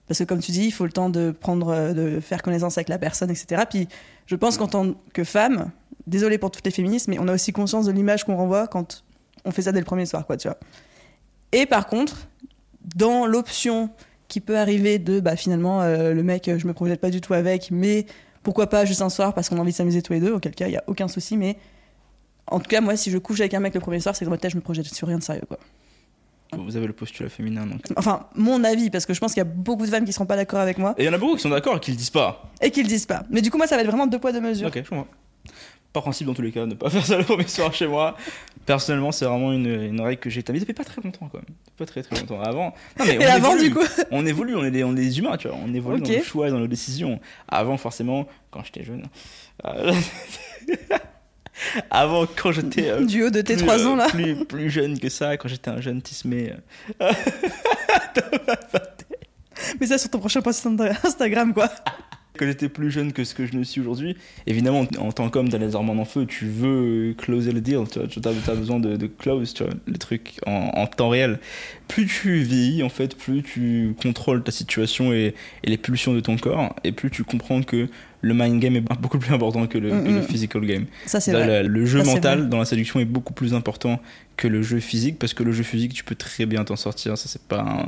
Parce 0.06 0.18
que 0.18 0.24
comme 0.24 0.40
tu 0.40 0.52
dis, 0.52 0.66
il 0.66 0.72
faut 0.72 0.84
le 0.84 0.92
temps 0.92 1.08
de 1.08 1.30
prendre, 1.30 1.94
de 1.94 2.20
faire 2.20 2.42
connaissance 2.42 2.76
avec 2.76 2.88
la 2.88 2.98
personne, 2.98 3.30
etc. 3.30 3.62
Puis 3.68 3.88
je 4.26 4.36
pense 4.36 4.58
qu'en 4.58 4.66
tant 4.68 4.94
que 5.12 5.24
femme, 5.24 5.70
désolée 6.06 6.38
pour 6.38 6.50
toutes 6.50 6.64
les 6.64 6.70
féministes, 6.70 7.08
mais 7.08 7.18
on 7.18 7.28
a 7.28 7.34
aussi 7.34 7.52
conscience 7.52 7.86
de 7.86 7.92
l'image 7.92 8.24
qu'on 8.24 8.36
renvoie 8.36 8.66
quand 8.66 9.04
on 9.44 9.50
fait 9.50 9.62
ça 9.62 9.72
dès 9.72 9.80
le 9.80 9.84
premier 9.84 10.06
soir, 10.06 10.26
quoi, 10.26 10.36
tu 10.36 10.48
vois. 10.48 10.58
Et 11.52 11.66
par 11.66 11.86
contre, 11.86 12.28
dans 12.96 13.26
l'option 13.26 13.90
qui 14.28 14.40
peut 14.40 14.58
arriver 14.58 14.98
de, 14.98 15.20
bah 15.20 15.36
finalement, 15.36 15.82
euh, 15.82 16.12
le 16.12 16.22
mec, 16.22 16.48
euh, 16.48 16.58
je 16.58 16.66
me 16.66 16.72
projette 16.72 17.00
pas 17.00 17.10
du 17.10 17.20
tout 17.20 17.34
avec, 17.34 17.70
mais 17.70 18.06
pourquoi 18.42 18.68
pas 18.68 18.84
juste 18.84 19.02
un 19.02 19.10
soir 19.10 19.34
parce 19.34 19.48
qu'on 19.48 19.56
a 19.58 19.60
envie 19.60 19.72
de 19.72 19.76
s'amuser 19.76 20.02
tous 20.02 20.12
les 20.12 20.20
deux, 20.20 20.32
auquel 20.32 20.54
cas, 20.54 20.66
il 20.66 20.72
y 20.72 20.76
a 20.76 20.84
aucun 20.86 21.08
souci, 21.08 21.36
mais 21.36 21.56
en 22.46 22.60
tout 22.60 22.68
cas, 22.68 22.80
moi, 22.80 22.96
si 22.96 23.10
je 23.10 23.18
couche 23.18 23.40
avec 23.40 23.54
un 23.54 23.60
mec 23.60 23.74
le 23.74 23.80
premier 23.80 24.00
soir, 24.00 24.14
c'est 24.14 24.20
que 24.20 24.26
dans 24.26 24.32
ma 24.32 24.38
tête, 24.38 24.50
je 24.50 24.56
me 24.56 24.62
projette 24.62 24.86
sur 24.86 25.08
rien 25.08 25.18
de 25.18 25.22
sérieux, 25.22 25.44
quoi. 25.48 25.58
Vous 26.56 26.76
avez 26.76 26.86
le 26.86 26.92
postulat 26.92 27.28
féminin, 27.28 27.66
donc. 27.66 27.80
Enfin, 27.96 28.28
mon 28.36 28.62
avis, 28.62 28.90
parce 28.90 29.06
que 29.06 29.14
je 29.14 29.18
pense 29.18 29.32
qu'il 29.32 29.40
y 29.40 29.46
a 29.46 29.50
beaucoup 29.50 29.86
de 29.86 29.90
femmes 29.90 30.04
qui 30.04 30.12
seront 30.12 30.26
pas 30.26 30.36
d'accord 30.36 30.60
avec 30.60 30.78
moi 30.78 30.94
Et 30.98 31.02
il 31.02 31.06
y 31.06 31.08
en 31.08 31.12
a 31.12 31.18
beaucoup 31.18 31.34
qui 31.34 31.42
sont 31.42 31.48
d'accord 31.48 31.76
et 31.76 31.80
qui 31.80 31.90
le 31.90 31.96
disent 31.96 32.10
pas. 32.10 32.44
et 32.60 32.70
qui 32.70 32.82
le 32.82 32.88
disent 32.88 33.06
pas. 33.06 33.24
Mais 33.30 33.40
du 33.40 33.50
coup, 33.50 33.56
moi, 33.56 33.66
ça 33.66 33.74
va 33.76 33.82
être 33.82 33.88
vraiment 33.88 34.06
deux 34.06 34.18
poids, 34.18 34.30
deux 34.32 34.40
mesures. 34.40 34.68
Ok, 34.68 34.80
je 34.84 34.88
comprends. 34.88 35.06
Par 35.94 36.02
principe, 36.02 36.26
dans 36.26 36.34
tous 36.34 36.42
les 36.42 36.50
cas, 36.52 36.66
ne 36.66 36.74
pas 36.74 36.90
faire 36.90 37.06
ça 37.06 37.16
le 37.16 37.24
premier 37.24 37.46
soir 37.48 37.72
chez 37.72 37.86
moi. 37.86 38.16
Personnellement, 38.66 39.12
c'est 39.12 39.24
vraiment 39.26 39.52
une, 39.52 39.66
une 39.66 40.00
règle 40.00 40.20
que 40.20 40.28
j'ai 40.28 40.40
établie 40.40 40.60
depuis 40.60 40.74
pas 40.74 40.84
très 40.84 41.00
longtemps, 41.00 41.28
quand 41.30 41.38
même. 41.38 41.56
Pas 41.78 41.86
très 41.86 42.02
très 42.02 42.16
longtemps. 42.18 42.40
Avant. 42.42 42.74
Non, 42.98 43.04
mais 43.06 43.16
on 43.16 43.20
Et 43.20 43.24
avant, 43.26 43.52
évolue. 43.52 43.68
du 43.68 43.74
coup 43.74 43.84
On 44.10 44.26
évolue, 44.26 44.56
on 44.56 44.64
est, 44.64 44.70
des, 44.72 44.82
on 44.84 44.92
est 44.92 45.00
des 45.00 45.18
humains, 45.20 45.36
tu 45.36 45.46
vois. 45.48 45.56
On 45.64 45.72
évolue 45.72 46.00
dans 46.02 46.08
nos 46.10 46.22
choix 46.22 46.48
et 46.48 46.50
dans 46.50 46.58
nos 46.58 46.66
décisions. 46.66 47.20
Avant, 47.48 47.76
forcément, 47.78 48.26
quand 48.50 48.64
j'étais 48.64 48.82
jeune. 48.84 49.06
euh, 49.66 49.92
Avant, 51.90 52.26
quand 52.26 52.50
j'étais. 52.50 52.90
euh, 52.90 53.04
Du 53.04 53.22
haut 53.22 53.30
de 53.30 53.40
tes 53.40 53.54
plus, 53.54 53.62
trois 53.62 53.78
euh, 53.78 53.86
ans, 53.90 53.94
là. 53.96 54.08
Plus, 54.08 54.44
plus 54.44 54.70
jeune 54.70 54.98
que 54.98 55.08
ça, 55.08 55.36
quand 55.36 55.46
j'étais 55.48 55.70
un 55.70 55.80
jeune 55.80 56.02
tismé. 56.02 56.54
euh, 57.00 57.12
Mais 59.80 59.86
ça 59.86 59.98
sur 59.98 60.10
ton 60.10 60.18
prochain 60.18 60.42
post 60.42 60.66
Instagram, 61.04 61.54
quoi. 61.54 61.70
Quand 62.36 62.46
j'étais 62.46 62.68
plus 62.68 62.90
jeune 62.90 63.12
que 63.12 63.22
ce 63.22 63.32
que 63.32 63.46
je 63.46 63.56
ne 63.56 63.62
suis 63.62 63.80
aujourd'hui, 63.80 64.16
évidemment, 64.48 64.84
en 64.98 65.12
tant 65.12 65.30
qu'homme, 65.30 65.48
t'as 65.48 65.58
les 65.58 65.76
hormones 65.76 66.00
en 66.00 66.04
feu, 66.04 66.26
tu 66.26 66.46
veux 66.46 67.14
closer 67.16 67.52
le 67.52 67.60
deal, 67.60 67.82
tu 67.88 68.00
vois, 68.00 68.08
tu 68.08 68.18
as, 68.24 68.54
besoin 68.56 68.80
de, 68.80 69.06
close, 69.06 69.54
tu 69.54 69.62
vois, 69.62 69.72
le 69.86 70.18
en, 70.46 70.86
temps 70.88 71.10
réel. 71.10 71.38
Plus 71.86 72.06
tu 72.06 72.42
vieillis, 72.42 72.82
en 72.82 72.88
fait, 72.88 73.16
plus 73.16 73.44
tu 73.44 73.94
contrôles 74.02 74.42
ta 74.42 74.50
situation 74.50 75.12
et 75.12 75.34
les 75.62 75.78
pulsions 75.78 76.12
de 76.12 76.18
ton 76.18 76.36
corps, 76.36 76.74
et 76.82 76.90
plus 76.90 77.08
tu 77.08 77.22
comprends 77.22 77.62
que 77.62 77.88
le 78.24 78.34
mind 78.34 78.60
game 78.60 78.76
est 78.76 78.80
beaucoup 79.00 79.18
plus 79.18 79.32
important 79.32 79.66
que 79.66 79.78
le, 79.78 79.90
que 79.90 80.08
le 80.10 80.22
physical 80.22 80.64
game. 80.66 80.86
Ça, 81.06 81.20
c'est 81.20 81.32
vrai. 81.32 81.62
le, 81.62 81.68
le 81.68 81.86
jeu 81.86 82.02
Ça, 82.02 82.12
mental 82.14 82.48
dans 82.48 82.58
la 82.58 82.64
séduction 82.64 82.98
est 83.00 83.04
beaucoup 83.04 83.32
plus 83.32 83.54
important 83.54 84.00
que 84.36 84.48
le 84.48 84.62
jeu 84.62 84.80
physique 84.80 85.18
parce 85.18 85.34
que 85.34 85.42
le 85.44 85.52
jeu 85.52 85.62
physique 85.62 85.92
tu 85.94 86.02
peux 86.04 86.14
très 86.14 86.46
bien 86.46 86.64
t'en 86.64 86.76
sortir. 86.76 87.16
Ça 87.18 87.28
c'est 87.28 87.42
pas 87.42 87.86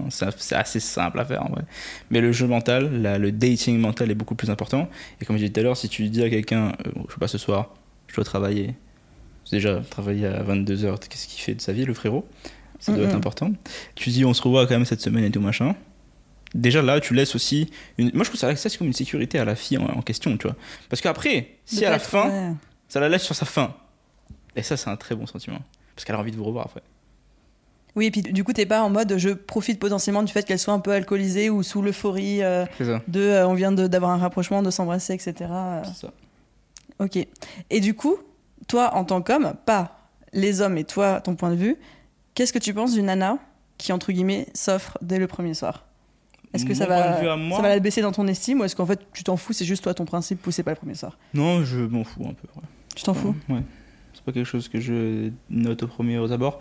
assez 0.52 0.80
simple 0.80 1.18
à 1.18 1.24
faire 1.24 1.44
en 1.44 1.48
vrai. 1.48 1.62
Mais 2.10 2.20
le 2.20 2.30
jeu 2.32 2.46
mental 2.46 3.02
la- 3.02 3.18
le 3.18 3.32
dating 3.32 3.78
mental 3.78 4.10
est 4.10 4.14
beaucoup 4.14 4.34
plus 4.36 4.50
important. 4.50 4.88
Et 5.20 5.24
comme 5.24 5.36
j'ai 5.38 5.46
dit 5.48 5.52
tout 5.52 5.60
à 5.60 5.62
l'heure 5.64 5.76
si 5.76 5.88
tu 5.88 6.08
dis 6.08 6.22
à 6.22 6.30
quelqu'un 6.30 6.68
euh, 6.86 6.90
je 7.08 7.12
sais 7.14 7.18
pas 7.20 7.28
ce 7.28 7.38
soir 7.38 7.74
je 8.08 8.14
dois 8.14 8.24
travailler 8.24 8.74
déjà 9.50 9.80
travailler 9.90 10.26
à 10.26 10.42
22h 10.42 10.98
qu'est-ce 11.08 11.26
qu'il 11.28 11.40
fait 11.40 11.54
de 11.54 11.60
sa 11.60 11.72
vie 11.72 11.84
le 11.84 11.94
frérot? 11.94 12.26
Ça 12.78 12.92
doit 12.92 13.04
être 13.06 13.14
important. 13.16 13.52
Tu 13.94 14.10
dis 14.10 14.24
on 14.26 14.34
se 14.34 14.42
revoit 14.42 14.66
quand 14.66 14.74
même 14.74 14.84
cette 14.84 15.00
semaine 15.00 15.24
et 15.24 15.30
tout 15.30 15.40
machin 15.40 15.74
déjà 16.56 16.82
là 16.82 17.00
tu 17.00 17.14
laisses 17.14 17.34
aussi 17.34 17.70
une... 17.98 18.10
moi 18.14 18.24
je 18.24 18.30
trouve 18.30 18.40
ça, 18.40 18.54
ça 18.56 18.68
c'est 18.68 18.78
comme 18.78 18.88
une 18.88 18.92
sécurité 18.92 19.38
à 19.38 19.44
la 19.44 19.54
fille 19.54 19.78
en, 19.78 19.86
en 19.86 20.02
question 20.02 20.36
tu 20.36 20.46
vois 20.46 20.56
parce 20.88 21.00
qu'après 21.00 21.50
si 21.64 21.84
à 21.84 21.90
la 21.90 21.98
fin 21.98 22.28
ouais. 22.28 22.52
ça 22.88 23.00
la 23.00 23.08
laisse 23.08 23.22
sur 23.22 23.34
sa 23.34 23.46
faim. 23.46 23.74
Et 24.56 24.62
ça, 24.62 24.76
c'est 24.76 24.88
un 24.88 24.96
très 24.96 25.14
bon 25.14 25.26
sentiment. 25.26 25.58
Parce 25.94 26.04
qu'elle 26.04 26.16
a 26.16 26.18
envie 26.18 26.32
de 26.32 26.36
vous 26.36 26.44
revoir 26.44 26.66
après. 26.66 26.82
Oui, 27.94 28.06
et 28.06 28.10
puis 28.10 28.22
du 28.22 28.44
coup, 28.44 28.52
t'es 28.52 28.66
pas 28.66 28.82
en 28.82 28.90
mode 28.90 29.16
je 29.16 29.30
profite 29.30 29.78
potentiellement 29.78 30.22
du 30.22 30.32
fait 30.32 30.44
qu'elle 30.44 30.58
soit 30.58 30.74
un 30.74 30.80
peu 30.80 30.92
alcoolisée 30.92 31.48
ou 31.48 31.62
sous 31.62 31.80
l'euphorie 31.80 32.42
euh, 32.42 32.66
de 33.08 33.20
euh, 33.20 33.48
on 33.48 33.54
vient 33.54 33.72
d'avoir 33.72 34.10
un 34.10 34.18
rapprochement, 34.18 34.62
de 34.62 34.70
s'embrasser, 34.70 35.14
etc. 35.14 35.34
Euh, 35.50 35.82
C'est 35.84 36.06
ça. 36.06 36.12
Ok. 36.98 37.18
Et 37.70 37.80
du 37.80 37.94
coup, 37.94 38.16
toi, 38.68 38.94
en 38.94 39.04
tant 39.04 39.22
qu'homme, 39.22 39.54
pas 39.64 40.10
les 40.32 40.60
hommes 40.60 40.76
et 40.76 40.84
toi, 40.84 41.20
ton 41.20 41.36
point 41.36 41.50
de 41.50 41.56
vue, 41.56 41.76
qu'est-ce 42.34 42.52
que 42.52 42.58
tu 42.58 42.74
penses 42.74 42.92
d'une 42.92 43.06
nana 43.06 43.38
qui, 43.78 43.92
entre 43.92 44.12
guillemets, 44.12 44.46
s'offre 44.54 44.98
dès 45.00 45.18
le 45.18 45.26
premier 45.26 45.54
soir? 45.54 45.84
Est-ce 46.54 46.64
que 46.64 46.74
ça 46.74 46.86
va, 46.86 47.20
ça 47.20 47.62
va 47.62 47.68
la 47.68 47.78
baisser 47.80 48.00
dans 48.02 48.12
ton 48.12 48.26
estime 48.26 48.60
ou 48.60 48.64
est-ce 48.64 48.74
qu'en 48.76 48.86
fait 48.86 49.00
tu 49.12 49.24
t'en 49.24 49.36
fous, 49.36 49.52
c'est 49.52 49.64
juste 49.64 49.82
toi 49.82 49.92
ton 49.94 50.04
principe, 50.04 50.40
pousser 50.40 50.62
pas 50.62 50.70
le 50.70 50.76
premier 50.76 50.94
soir 50.94 51.18
Non, 51.34 51.64
je 51.64 51.78
m'en 51.80 52.04
fous 52.04 52.22
un 52.28 52.32
peu. 52.34 52.48
ouais. 52.56 52.66
Tu 52.94 53.02
t'en 53.02 53.12
fous? 53.14 53.34
Ouais. 53.48 53.62
C'est 54.14 54.22
pas 54.24 54.32
quelque 54.32 54.46
chose 54.46 54.68
que 54.68 54.80
je 54.80 55.30
note 55.50 55.82
au 55.82 55.86
premier 55.86 56.16
abord. 56.32 56.60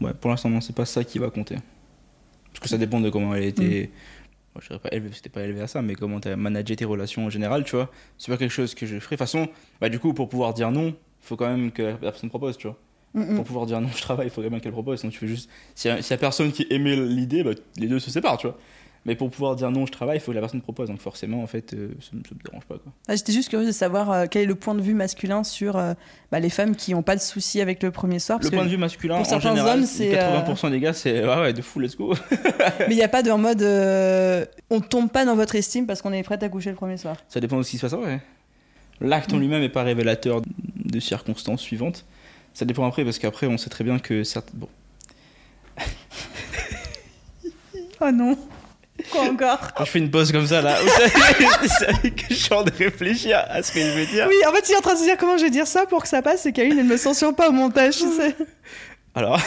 Ouais, 0.00 0.12
pour 0.12 0.30
l'instant, 0.30 0.50
non, 0.50 0.60
c'est 0.60 0.74
pas 0.76 0.84
ça 0.84 1.04
qui 1.04 1.18
va 1.18 1.30
compter. 1.30 1.56
Parce 2.52 2.60
que 2.60 2.68
ça 2.68 2.76
dépend 2.76 3.00
de 3.00 3.08
comment 3.08 3.34
elle 3.34 3.44
a 3.44 3.46
été. 3.46 3.90
Moi, 4.54 4.60
je 4.62 4.68
dirais 4.68 4.78
pas 4.78 4.90
élevé, 4.92 5.10
c'était 5.14 5.30
pas 5.30 5.42
élevé 5.42 5.60
à 5.62 5.66
ça, 5.66 5.80
mais 5.82 5.94
comment 5.94 6.20
tu 6.20 6.28
as 6.28 6.36
managé 6.36 6.76
tes 6.76 6.84
relations 6.84 7.26
en 7.26 7.30
général, 7.30 7.64
tu 7.64 7.76
vois. 7.76 7.90
C'est 8.18 8.30
pas 8.30 8.36
quelque 8.38 8.50
chose 8.50 8.74
que 8.74 8.84
je 8.86 8.98
ferais. 8.98 9.16
De 9.16 9.18
toute 9.18 9.18
façon, 9.18 9.48
bah, 9.80 9.88
du 9.88 9.98
coup, 9.98 10.12
pour 10.12 10.28
pouvoir 10.28 10.52
dire 10.54 10.70
non, 10.70 10.94
faut 11.20 11.36
quand 11.36 11.48
même 11.48 11.72
que 11.72 11.82
la 11.82 11.94
personne 11.94 12.28
propose, 12.28 12.56
tu 12.58 12.66
vois. 12.66 12.78
Mm, 13.16 13.32
mm. 13.32 13.34
Pour 13.36 13.44
pouvoir 13.44 13.66
dire 13.66 13.80
non, 13.80 13.88
je 13.94 14.00
travaille, 14.02 14.28
il 14.28 14.30
quand 14.30 14.42
même 14.42 14.60
qu'elle 14.60 14.72
propose. 14.72 15.00
Sinon, 15.00 15.10
tu 15.10 15.18
fais 15.18 15.26
juste. 15.26 15.48
S'il 15.74 15.90
y, 15.90 15.94
a- 15.94 16.14
a 16.14 16.16
personne 16.18 16.52
qui 16.52 16.66
aimait 16.70 16.94
l'idée, 16.96 17.42
bah, 17.42 17.52
les 17.78 17.88
deux 17.88 17.98
se 17.98 18.10
séparent, 18.10 18.36
tu 18.36 18.46
vois. 18.46 18.58
Mais 19.06 19.14
pour 19.14 19.30
pouvoir 19.30 19.54
dire 19.54 19.70
non, 19.70 19.86
je 19.86 19.92
travaille, 19.92 20.16
il 20.16 20.20
faut 20.20 20.32
que 20.32 20.34
la 20.34 20.40
personne 20.40 20.60
propose. 20.60 20.88
Donc, 20.88 21.00
forcément, 21.00 21.40
en 21.42 21.46
fait, 21.46 21.72
euh, 21.74 21.90
ça, 22.00 22.10
ça 22.10 22.16
me 22.34 22.42
dérange 22.44 22.64
pas, 22.64 22.74
quoi. 22.74 22.92
Ah, 23.08 23.14
J'étais 23.14 23.32
juste 23.32 23.48
curieuse 23.48 23.68
de 23.68 23.72
savoir 23.72 24.10
euh, 24.10 24.26
quel 24.28 24.42
est 24.42 24.46
le 24.46 24.56
point 24.56 24.74
de 24.74 24.82
vue 24.82 24.94
masculin 24.94 25.44
sur 25.44 25.76
euh, 25.76 25.94
bah, 26.32 26.40
les 26.40 26.50
femmes 26.50 26.74
qui 26.74 26.92
n'ont 26.92 27.04
pas 27.04 27.14
de 27.14 27.20
soucis 27.20 27.60
avec 27.60 27.82
le 27.84 27.92
premier 27.92 28.18
soir. 28.18 28.38
Le 28.38 28.42
Parce 28.42 28.50
point 28.52 28.64
que... 28.64 28.68
de 28.68 28.72
vue 28.72 28.80
masculin, 28.80 29.14
pour 29.14 29.20
en 29.22 29.28
certains 29.28 29.50
général, 29.50 29.78
hommes, 29.78 29.86
c'est, 29.86 30.18
euh, 30.20 30.40
80% 30.42 30.70
des 30.72 30.80
gars, 30.80 30.92
c'est 30.92 31.24
ouais, 31.24 31.36
ouais, 31.40 31.52
de 31.52 31.62
fou, 31.62 31.78
let's 31.78 31.96
go. 31.96 32.14
Mais 32.80 32.86
il 32.90 32.96
n'y 32.96 33.02
a 33.04 33.08
pas 33.08 33.22
de 33.22 33.30
en 33.30 33.38
mode 33.38 33.62
on 34.70 34.80
tombe 34.80 35.08
pas 35.08 35.24
dans 35.24 35.36
votre 35.36 35.54
estime 35.54 35.86
parce 35.86 36.02
qu'on 36.02 36.12
est 36.12 36.24
prête 36.24 36.42
à 36.42 36.48
coucher 36.48 36.70
le 36.70 36.76
premier 36.76 36.96
soir. 36.96 37.16
Ça 37.28 37.38
dépend 37.40 37.56
de 37.58 37.62
ce 37.62 37.70
qui 37.70 37.76
se 37.76 37.82
passe 37.82 37.92
après. 37.92 38.20
L'acte 39.00 39.32
en 39.32 39.38
lui-même 39.38 39.60
n'est 39.60 39.68
pas 39.68 39.84
révélateur 39.84 40.42
de 40.42 41.00
circonstances 41.00 41.60
suivantes. 41.60 42.04
Ça 42.56 42.64
dépend 42.64 42.86
après, 42.86 43.04
parce 43.04 43.18
qu'après, 43.18 43.46
on 43.46 43.58
sait 43.58 43.68
très 43.68 43.84
bien 43.84 43.98
que 43.98 44.24
certes. 44.24 44.48
Bon, 44.54 44.70
Oh 48.00 48.10
non 48.10 48.38
Quoi 49.10 49.24
encore 49.24 49.74
Quand 49.74 49.84
je 49.84 49.90
fais 49.90 49.98
une 49.98 50.10
pause 50.10 50.32
comme 50.32 50.46
ça 50.46 50.62
là, 50.62 50.78
vous 50.80 50.88
savez, 51.68 52.12
que 52.12 52.22
je 52.30 52.34
suis 52.34 52.54
en 52.54 52.64
train 52.64 52.70
de 52.70 52.76
réfléchir 52.78 53.44
à 53.50 53.62
ce 53.62 53.72
que 53.72 53.80
je 53.80 53.90
vais 53.90 54.06
dire. 54.06 54.26
Oui, 54.26 54.36
en 54.48 54.52
fait, 54.54 54.70
il 54.70 54.72
est 54.72 54.78
en 54.78 54.80
train 54.80 54.94
de 54.94 54.98
se 54.98 55.04
dire 55.04 55.18
comment 55.18 55.36
je 55.36 55.44
vais 55.44 55.50
dire 55.50 55.66
ça 55.66 55.84
pour 55.84 56.00
que 56.00 56.08
ça 56.08 56.22
passe 56.22 56.46
et 56.46 56.52
qu'Aline 56.54 56.78
ne 56.78 56.82
me 56.82 56.96
censure 56.96 57.36
pas 57.36 57.50
au 57.50 57.52
montage, 57.52 57.98
tu 57.98 58.10
sais. 58.10 58.34
Alors, 59.14 59.38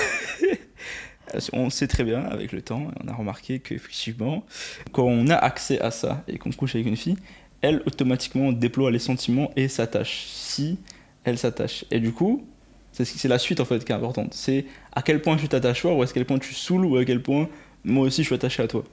on 1.54 1.72
sait 1.72 1.88
très 1.88 2.04
bien 2.04 2.26
avec 2.26 2.52
le 2.52 2.62
temps, 2.62 2.92
on 3.04 3.08
a 3.08 3.14
remarqué 3.14 3.58
qu'effectivement, 3.58 4.46
quand 4.92 5.06
on 5.06 5.30
a 5.30 5.36
accès 5.36 5.82
à 5.82 5.90
ça 5.90 6.24
et 6.28 6.38
qu'on 6.38 6.52
couche 6.52 6.76
avec 6.76 6.86
une 6.86 6.96
fille, 6.96 7.18
elle 7.64 7.82
automatiquement 7.88 8.52
déploie 8.52 8.92
les 8.92 9.00
sentiments 9.00 9.50
et 9.56 9.68
s'attache. 9.68 10.28
Si 10.28 10.78
elle 11.24 11.40
s'attache. 11.40 11.86
Et 11.90 12.00
du 12.00 12.12
coup, 12.14 12.46
c'est 12.92 13.28
la 13.28 13.40
suite 13.40 13.60
en 13.60 13.66
fait 13.66 13.84
qui 13.86 13.92
est 13.92 13.96
importante. 13.96 14.34
C'est 14.34 14.66
à 14.94 15.02
quel 15.02 15.22
point 15.22 15.38
tu 15.38 15.48
t'attaches 15.48 15.82
fort 15.82 15.98
ou 15.98 16.02
à 16.02 16.08
quel 16.08 16.26
point 16.26 16.40
tu 16.40 16.54
saoules 16.54 16.86
ou 16.86 16.98
à 16.98 17.06
quel 17.06 17.22
point 17.22 17.48
moi 17.84 18.06
aussi 18.06 18.24
je 18.24 18.28
suis 18.28 18.36
attaché 18.36 18.62
à 18.64 18.68
toi. 18.68 18.84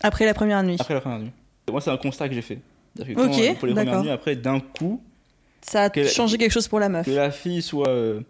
Après 0.00 0.24
la 0.24 0.34
première 0.34 0.62
nuit. 0.62 0.76
Après 0.80 0.94
la 0.94 1.00
première 1.00 1.18
nuit. 1.20 1.30
Moi, 1.70 1.80
c'est 1.80 1.90
un 1.90 1.96
constat 1.96 2.28
que 2.28 2.34
j'ai 2.34 2.42
fait. 2.42 2.58
Que 2.98 3.02
Ok, 3.12 3.16
quand, 3.16 3.24
pour 3.24 3.36
les 3.36 3.54
premières 3.74 3.74
d'accord. 3.84 4.02
nuits, 4.02 4.10
après, 4.10 4.34
d'un 4.36 4.60
coup, 4.60 5.00
Ça 5.62 5.84
a 5.84 6.04
changé 6.04 6.38
quelque 6.38 6.50
chose 6.52 6.68
pour 6.68 6.80
la 6.80 6.88
meuf. 6.88 7.06
que 7.06 7.10
la 7.12 7.30
fille 7.30 7.62
soit 7.62 7.88
euh, 7.88 8.20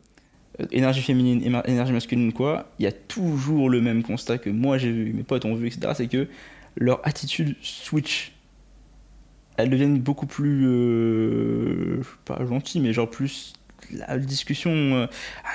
euh, 0.60 0.66
énergie 0.70 1.00
féminine, 1.00 1.42
énergie 1.66 1.92
masculine 1.92 2.32
quoi, 2.32 2.68
il 2.78 2.82
y 2.84 2.86
a 2.86 2.92
toujours 2.92 3.70
le 3.70 3.80
même 3.80 4.02
constat 4.02 4.38
que 4.38 4.50
moi 4.50 4.76
j'ai 4.78 4.92
vu, 4.92 5.12
mes 5.14 5.22
potes 5.22 5.44
ont 5.46 5.54
vu, 5.54 5.66
etc. 5.68 5.92
C'est 5.96 6.08
que 6.08 6.28
leur 6.76 7.00
attitude 7.06 7.56
switch. 7.62 8.32
Elles 9.56 9.70
deviennent 9.70 9.98
beaucoup 9.98 10.26
plus. 10.26 10.66
euh, 10.66 12.00
pas 12.24 12.44
gentilles, 12.46 12.80
mais 12.80 12.92
genre 12.92 13.08
plus. 13.08 13.52
La 13.90 14.18
discussion. 14.18 14.70
euh, 14.72 15.06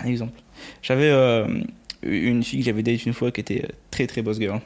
un 0.01 0.05
exemple. 0.07 0.39
J'avais 0.81 1.09
euh, 1.09 1.47
une 2.03 2.43
fille 2.43 2.59
que 2.59 2.65
j'avais 2.65 2.83
date 2.83 3.05
une 3.05 3.13
fois 3.13 3.31
qui 3.31 3.41
était 3.41 3.63
euh, 3.63 3.67
très 3.91 4.07
très 4.07 4.21
boss 4.21 4.39
girl. 4.39 4.59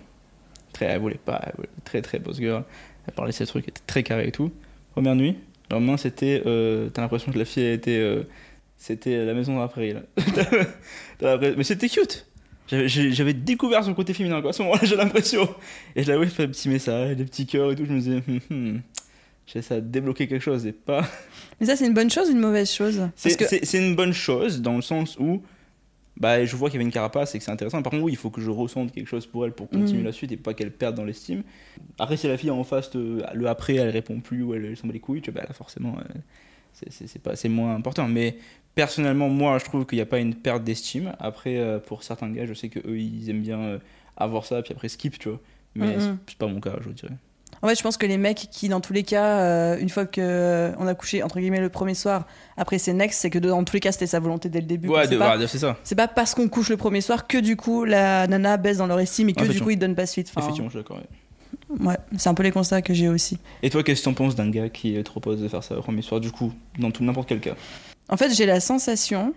Très, 0.73 0.85
elle 0.85 0.99
voulait 0.99 1.15
pas, 1.23 1.41
elle 1.45 1.53
voulait 1.57 1.69
très 1.83 2.01
très 2.01 2.19
boss 2.19 2.37
girl. 2.37 2.63
Elle 3.07 3.13
parlait 3.13 3.31
de 3.31 3.35
ces 3.35 3.45
trucs, 3.45 3.63
elle 3.65 3.71
était 3.71 3.81
très 3.87 4.03
carré 4.03 4.27
et 4.27 4.31
tout. 4.31 4.51
Première 4.93 5.15
nuit, 5.15 5.37
le 5.69 5.75
lendemain 5.75 5.97
c'était. 5.97 6.41
T'as 6.93 7.01
l'impression 7.01 7.31
que 7.31 7.37
la 7.39 7.45
fille 7.45 7.65
était. 7.65 7.97
euh, 7.99 8.23
c'était 8.77 9.25
la 9.25 9.33
maison 9.35 9.53
dans 9.55 9.61
la 9.61 9.67
prairie 9.67 9.93
Mais 11.21 11.63
c'était 11.63 11.87
cute. 11.89 12.25
J'avais- 12.67 13.33
découvert 13.33 13.83
son 13.83 13.93
côté 13.93 14.13
féminin 14.13 14.39
quoi, 14.41 14.51
à 14.51 14.53
ce 14.53 14.61
moment-là, 14.63 14.81
j'ai 14.83 14.95
l'impression. 14.95 15.47
Et 15.95 16.03
je 16.03 16.11
l'avais 16.11 16.25
fait 16.27 16.47
des 16.47 16.51
petits 16.53 16.69
messages, 16.69 17.15
des 17.17 17.25
petits 17.25 17.45
cœurs 17.45 17.71
et 17.71 17.75
tout. 17.75 17.85
Je 17.85 17.91
me 17.91 17.99
disais, 17.99 18.23
hum, 18.27 18.39
hum, 18.49 18.81
j'essaie 19.45 19.81
de 19.81 19.87
débloquer 19.87 20.27
quelque 20.27 20.41
chose 20.41 20.65
et 20.65 20.71
pas. 20.71 21.05
Mais 21.59 21.65
ça, 21.67 21.75
c'est 21.75 21.85
une 21.87 21.93
bonne 21.93 22.09
chose 22.09 22.29
ou 22.29 22.31
une 22.31 22.39
mauvaise 22.39 22.71
chose? 22.71 23.01
C'est 23.15 23.37
que 23.37 23.77
une 23.77 23.95
bonne 23.95 24.13
chose 24.13 24.61
dans 24.61 24.75
le 24.75 24.81
sens 24.81 25.17
où 25.19 25.41
bah, 26.17 26.43
je 26.45 26.55
vois 26.55 26.69
qu'il 26.69 26.75
y 26.75 26.79
avait 26.79 26.85
une 26.85 26.91
carapace 26.91 27.33
et 27.33 27.39
que 27.39 27.43
c'est 27.43 27.51
intéressant. 27.51 27.81
Par 27.81 27.89
contre, 27.91 28.03
oui, 28.03 28.11
il 28.11 28.17
faut 28.17 28.29
que 28.29 28.41
je 28.41 28.49
ressente 28.51 28.91
quelque 28.91 29.07
chose 29.07 29.25
pour 29.25 29.45
elle 29.45 29.53
pour 29.53 29.69
continuer 29.69 29.99
Mhm. 30.01 30.05
la 30.05 30.11
suite 30.11 30.31
et 30.31 30.37
pas 30.37 30.53
qu'elle 30.53 30.71
perde 30.71 30.95
dans 30.95 31.05
l'estime. 31.05 31.41
Après, 31.97 32.15
si 32.17 32.27
la 32.27 32.37
fille 32.37 32.51
en 32.51 32.63
face, 32.63 32.91
te- 32.91 33.23
le 33.33 33.47
après, 33.47 33.75
elle 33.75 33.89
répond 33.89 34.19
plus 34.19 34.43
ou 34.43 34.53
elle, 34.53 34.65
elle 34.65 34.77
s'en 34.77 34.87
bat 34.87 34.93
les 34.93 34.99
couilles, 34.99 35.21
tu 35.21 35.31
vois, 35.31 35.41
bah, 35.41 35.47
là, 35.47 35.53
forcément, 35.53 35.97
euh, 35.97 36.03
c'est- 36.73 37.47
moins 37.49 37.73
important. 37.75 38.07
Mais 38.07 38.37
personnellement, 38.75 39.29
moi, 39.29 39.57
je 39.57 39.65
trouve 39.65 39.85
qu'il 39.85 39.97
n'y 39.97 40.01
a 40.03 40.05
pas 40.05 40.19
une 40.19 40.35
perte 40.35 40.63
d'estime. 40.63 41.13
Après, 41.19 41.57
euh, 41.57 41.79
pour 41.79 42.03
certains 42.03 42.29
gars, 42.29 42.45
je 42.45 42.53
sais 42.53 42.69
qu'eux, 42.69 42.99
ils 42.99 43.29
aiment 43.29 43.41
bien 43.41 43.59
euh, 43.59 43.79
avoir 44.17 44.45
ça, 44.45 44.61
puis 44.61 44.73
après 44.73 44.89
skip, 44.89 45.17
tu 45.17 45.29
vois. 45.29 45.39
Mais 45.75 45.99
c'est- 45.99 46.09
c'est 46.27 46.37
pas 46.37 46.47
mon 46.47 46.59
cas, 46.59 46.75
je 46.81 46.89
dirais. 46.89 47.13
En 47.61 47.67
fait, 47.67 47.75
je 47.75 47.83
pense 47.83 47.97
que 47.97 48.05
les 48.05 48.17
mecs 48.17 48.47
qui, 48.51 48.69
dans 48.69 48.81
tous 48.81 48.93
les 48.93 49.03
cas, 49.03 49.39
euh, 49.39 49.77
une 49.79 49.89
fois 49.89 50.05
que 50.05 50.19
euh, 50.19 50.71
on 50.79 50.87
a 50.87 50.95
couché 50.95 51.21
entre 51.21 51.39
guillemets 51.39 51.59
le 51.59 51.69
premier 51.69 51.93
soir, 51.93 52.25
après 52.57 52.79
c'est 52.79 52.93
next, 52.93 53.19
c'est 53.19 53.29
que 53.29 53.37
dans 53.37 53.63
tous 53.63 53.75
les 53.75 53.79
cas 53.79 53.91
c'était 53.91 54.07
sa 54.07 54.19
volonté 54.19 54.49
dès 54.49 54.61
le 54.61 54.65
début. 54.65 54.87
Ouais, 54.87 55.07
c'est 55.07 55.17
pas, 55.17 55.37
ouais, 55.37 55.47
c'est 55.47 55.59
ça. 55.59 55.77
c'est 55.83 55.95
pas 55.95 56.07
parce 56.07 56.33
qu'on 56.33 56.49
couche 56.49 56.69
le 56.69 56.77
premier 56.77 57.01
soir 57.01 57.27
que 57.27 57.37
du 57.37 57.55
coup 57.55 57.85
la 57.85 58.25
nana 58.27 58.57
baisse 58.57 58.77
dans 58.77 58.87
leur 58.87 58.99
estime 58.99 59.29
et 59.29 59.33
que 59.33 59.45
du 59.45 59.61
coup 59.61 59.69
ils 59.69 59.77
donnent 59.77 59.95
pas 59.95 60.07
suite. 60.07 60.31
Enfin, 60.31 60.41
Effectivement, 60.41 60.69
je 60.69 60.77
suis 60.77 60.83
d'accord. 60.83 60.97
ouais. 60.97 61.87
ouais, 61.87 61.97
c'est 62.17 62.29
un 62.29 62.33
peu 62.33 62.43
les 62.43 62.51
constats 62.51 62.81
que 62.81 62.93
j'ai 62.93 63.09
aussi. 63.09 63.37
Et 63.61 63.69
toi, 63.69 63.83
qu'est-ce 63.83 64.01
que 64.01 64.05
t'en 64.05 64.13
penses 64.13 64.35
d'un 64.35 64.49
gars 64.49 64.69
qui 64.69 64.93
te 64.93 65.09
propose 65.09 65.41
de 65.41 65.47
faire 65.47 65.63
ça 65.63 65.77
au 65.77 65.81
premier 65.81 66.01
soir, 66.01 66.19
du 66.19 66.31
coup, 66.31 66.51
dans 66.79 66.89
tout 66.89 67.03
n'importe 67.03 67.29
quel 67.29 67.41
cas? 67.41 67.53
En 68.09 68.17
fait, 68.17 68.33
j'ai 68.33 68.47
la 68.47 68.59
sensation, 68.59 69.33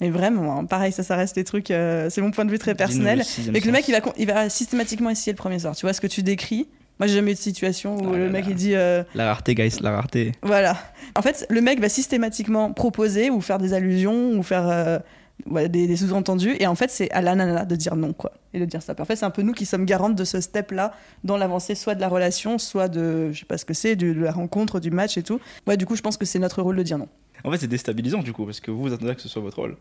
et 0.00 0.10
vraiment, 0.10 0.58
hein, 0.58 0.64
pareil, 0.66 0.92
ça, 0.92 1.02
ça 1.02 1.16
reste 1.16 1.34
des 1.36 1.44
trucs, 1.44 1.70
euh, 1.70 2.10
c'est 2.10 2.20
mon 2.20 2.30
point 2.30 2.44
de 2.44 2.50
vue 2.50 2.58
très 2.58 2.74
personnel, 2.74 3.18
le 3.20 3.52
mais 3.52 3.60
que 3.60 3.66
le 3.66 3.72
mec 3.72 3.88
il 3.88 3.92
va, 3.92 4.00
il 4.18 4.26
va 4.26 4.48
systématiquement 4.50 5.08
essayer 5.08 5.32
le 5.32 5.36
premier 5.36 5.58
soir. 5.58 5.74
Tu 5.74 5.86
vois 5.86 5.94
ce 5.94 6.00
que 6.02 6.06
tu 6.06 6.22
décris? 6.22 6.68
Moi, 6.98 7.06
j'ai 7.08 7.14
jamais 7.14 7.32
eu 7.32 7.34
de 7.34 7.38
situation 7.38 7.96
où 7.96 8.12
Ah 8.14 8.16
le 8.16 8.30
mec 8.30 8.44
là. 8.46 8.50
il 8.50 8.56
dit. 8.56 8.74
euh, 8.74 9.02
La 9.14 9.26
rareté, 9.26 9.54
guys, 9.54 9.76
la 9.82 9.90
rareté. 9.92 10.32
Voilà. 10.42 10.76
En 11.14 11.22
fait, 11.22 11.46
le 11.50 11.60
mec 11.60 11.80
va 11.80 11.88
systématiquement 11.88 12.72
proposer 12.72 13.28
ou 13.30 13.40
faire 13.40 13.58
des 13.58 13.74
allusions 13.74 14.32
ou 14.38 14.42
faire 14.42 14.66
euh, 14.68 14.98
ouais, 15.46 15.68
des, 15.68 15.86
des 15.86 15.96
sous-entendus. 15.96 16.56
Et 16.58 16.66
en 16.66 16.74
fait, 16.74 16.90
c'est 16.90 17.10
à 17.10 17.20
la 17.20 17.34
nana 17.34 17.64
de 17.66 17.76
dire 17.76 17.96
non, 17.96 18.12
quoi. 18.14 18.32
Et 18.54 18.58
de 18.60 18.64
dire 18.64 18.80
stop. 18.80 18.98
En 19.00 19.04
fait, 19.04 19.16
c'est 19.16 19.26
un 19.26 19.30
peu 19.30 19.42
nous 19.42 19.52
qui 19.52 19.66
sommes 19.66 19.84
garantes 19.84 20.14
de 20.14 20.24
ce 20.24 20.40
step-là 20.40 20.94
dans 21.24 21.36
l'avancée, 21.36 21.74
soit 21.74 21.94
de 21.94 22.00
la 22.00 22.08
relation, 22.08 22.58
soit 22.58 22.88
de, 22.88 23.30
je 23.32 23.40
sais 23.40 23.44
pas 23.44 23.58
ce 23.58 23.66
que 23.66 23.74
c'est, 23.74 23.94
de, 23.96 24.14
de 24.14 24.20
la 24.20 24.32
rencontre, 24.32 24.80
du 24.80 24.90
match 24.90 25.18
et 25.18 25.22
tout. 25.22 25.38
Ouais, 25.66 25.76
du 25.76 25.84
coup, 25.84 25.96
je 25.96 26.02
pense 26.02 26.16
que 26.16 26.24
c'est 26.24 26.38
notre 26.38 26.62
rôle 26.62 26.76
de 26.76 26.82
dire 26.82 26.96
non. 26.96 27.08
En 27.44 27.50
fait, 27.50 27.58
c'est 27.58 27.66
déstabilisant, 27.68 28.22
du 28.22 28.32
coup, 28.32 28.46
parce 28.46 28.60
que 28.60 28.70
vous, 28.70 28.80
vous 28.80 28.92
attendez 28.94 29.14
que 29.14 29.20
ce 29.20 29.28
soit 29.28 29.42
votre 29.42 29.58
rôle. 29.58 29.76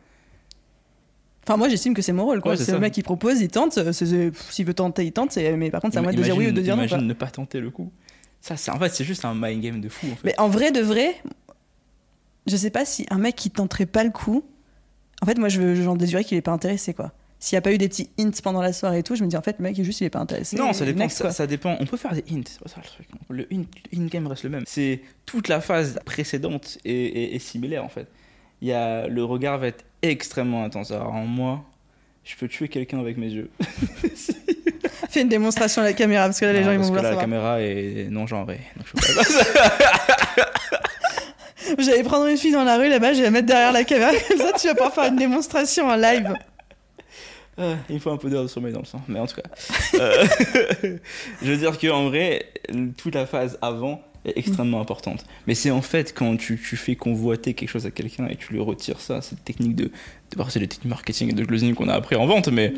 Enfin, 1.48 1.58
moi, 1.58 1.70
j'estime 1.70 1.94
que 1.94 2.02
c'est 2.02 2.12
mon 2.14 2.25
rôle, 2.25 2.42
quoi. 2.42 2.52
Ouais, 2.54 2.58
c'est 2.58 2.72
le 2.72 2.80
mec 2.80 2.94
qui 2.94 3.04
propose, 3.04 3.40
il 3.42 3.50
tente. 3.50 3.78
S'il 3.92 4.66
veut 4.66 4.74
tenter, 4.74 5.06
il 5.06 5.12
tente. 5.12 5.36
Mais 5.38 5.70
par 5.70 5.82
contre, 5.82 5.94
c'est 5.94 6.00
à 6.00 6.02
moi 6.02 6.12
de 6.12 6.22
dire 6.22 6.36
oui 6.36 6.48
ou 6.48 6.52
de 6.52 6.62
dire 6.62 6.75
non. 6.75 6.84
Imagine 6.84 7.06
ne 7.08 7.14
pas 7.14 7.28
tenter 7.28 7.60
le 7.60 7.70
coup. 7.70 7.92
Ça, 8.42 8.58
c'est 8.58 8.72
en 8.72 8.80
fait, 8.80 8.90
c'est 8.90 9.04
juste 9.04 9.25
un 9.25 9.34
mind 9.36 9.62
game 9.62 9.82
de 9.82 9.90
fou, 9.90 10.08
en 10.12 10.16
fait. 10.16 10.22
Mais 10.24 10.40
en 10.40 10.48
vrai 10.50 10.72
de 10.72 10.80
vrai, 10.82 11.16
je 12.48 12.56
sais 12.56 12.70
pas 12.70 12.86
si 12.86 13.06
un 13.10 13.18
mec 13.18 13.36
qui 13.36 13.50
tenterait 13.50 13.86
pas 13.86 14.04
le 14.04 14.12
coup. 14.12 14.44
En 15.22 15.25
fait, 15.25 15.38
moi, 15.38 15.50
je 15.50 15.75
j'en 15.75 15.96
déduirais 15.96 16.24
qu'il 16.24 16.38
est 16.38 16.42
pas 16.42 16.52
intéressé, 16.52 16.94
quoi. 16.94 17.12
S'il 17.40 17.56
y 17.56 17.58
a 17.58 17.62
pas 17.62 17.72
eu 17.74 17.78
des 17.78 17.90
petits 17.90 18.10
hints 18.20 18.32
pendant 18.44 18.62
la 18.62 18.74
soirée 18.74 19.00
et 19.00 19.04
tout, 19.04 19.16
je 19.16 19.24
me 19.24 19.28
dis 19.30 19.38
en 19.38 19.42
fait, 19.42 19.58
le 19.60 19.64
mec, 19.64 19.82
juste, 19.84 20.02
il 20.02 20.06
est 20.06 20.10
pas 20.10 20.20
intéressé. 20.20 20.56
non, 20.58 20.74
ça 20.74 20.86
dépend, 20.86 21.00
Next, 21.00 21.30
ça, 21.32 21.48
dépend. 21.48 21.75
On 21.80 21.86
peut 21.86 21.98
faire 21.98 22.14
des 22.14 22.24
hints. 22.32 22.42
ça, 22.66 22.75
le 22.78 22.88
truc. 22.88 23.08
Le 23.30 23.48
hint, 23.52 23.66
le 23.92 24.00
hint 24.00 24.08
game 24.10 24.25
reste 24.28 24.44
le 24.44 24.50
même. 24.50 24.64
C'est 24.66 25.02
toute 25.25 25.48
la 25.48 25.62
phase 25.62 26.00
précédente 26.06 26.78
est, 26.86 26.92
est- 26.94 27.36
est 27.36 27.40
similaire, 27.40 27.84
en 27.84 27.90
fait. 27.90 28.08
Y 28.62 28.72
a, 28.72 29.08
le 29.08 29.24
regard 29.24 29.58
va 29.60 29.68
être 29.68 29.84
extrêmement 30.02 30.64
intense. 30.64 30.92
Alors, 30.92 31.14
en 31.14 31.26
moi, 31.26 31.64
je 32.24 32.36
peux 32.36 32.48
tuer 32.48 32.68
quelqu'un 32.68 33.00
avec 33.00 33.18
mes 33.18 33.30
yeux. 33.30 33.50
Fais 35.10 35.22
une 35.22 35.30
démonstration 35.30 35.82
à 35.82 35.86
la 35.86 35.94
caméra 35.94 36.26
parce 36.26 36.40
que 36.40 36.46
là, 36.46 36.54
les 36.54 36.60
Non, 36.62 36.66
gens, 36.66 36.72
ils 36.72 36.78
parce 36.78 36.88
vont 36.90 36.94
que 36.96 37.00
vouloir 37.00 37.12
là, 37.14 37.18
la 37.18 37.22
caméra 37.22 37.62
est 37.62 38.08
non 38.10 38.28
genrée. 38.28 38.60
Donc, 38.76 38.86
je 38.88 39.02
J'allais 41.84 42.04
prendre 42.04 42.28
une 42.28 42.38
fille 42.38 42.52
dans 42.52 42.64
la 42.64 42.78
rue 42.78 42.90
là-bas, 42.90 43.14
je 43.14 43.20
vais 43.20 43.24
la 43.26 43.32
mettre 43.32 43.48
derrière 43.48 43.72
la 43.72 43.84
caméra, 43.84 44.12
comme 44.28 44.38
ça, 44.38 44.52
tu 44.54 44.68
vas 44.68 44.74
pouvoir 44.76 44.94
faire 44.94 45.06
une 45.06 45.16
démonstration 45.16 45.88
en 45.88 45.96
live. 45.96 46.34
Ah, 47.58 47.76
il 47.90 47.96
me 47.96 48.00
faut 48.00 48.12
un 48.12 48.18
peu 48.18 48.30
d'heure 48.30 48.44
de 48.44 48.48
sommeil 48.48 48.74
dans 48.74 48.80
le 48.82 48.86
sang, 48.86 49.02
mais 49.08 49.20
en 49.20 49.26
tout 49.28 49.36
cas. 49.38 49.50
euh, 50.00 50.28
je 51.42 51.52
veux 51.52 51.58
dire 51.58 51.80
qu'en 51.80 52.10
vrai, 52.10 52.46
toute 52.98 53.16
la 53.16 53.26
phase 53.26 53.58
avant 53.62 54.02
est 54.25 54.38
extrêmement 54.38 54.82
importante. 54.82 55.25
Mais 55.48 55.55
c'est 55.55 55.72
en 55.72 55.82
fait 55.82 56.13
quand 56.13 56.38
tu, 56.38 56.60
tu 56.60 56.77
fais 56.77 56.96
convoiter 56.96 57.53
quelque 57.53 57.70
chose 57.70 57.86
à 57.86 57.91
quelqu'un 57.91 58.27
et 58.27 58.36
tu 58.36 58.53
lui 58.53 58.60
retires 58.60 59.00
ça, 59.00 59.22
cette 59.22 59.44
technique 59.44 59.75
de. 59.75 59.86
de 59.86 60.44
c'est 60.50 60.60
les 60.60 60.67
techniques 60.67 60.89
marketing 60.89 61.29
et 61.29 61.34
de 61.34 61.46
closing 61.46 61.74
qu'on 61.74 61.88
a 61.88 61.94
appris 61.94 62.15
en 62.15 62.25
vente, 62.25 62.48
mais. 62.50 62.74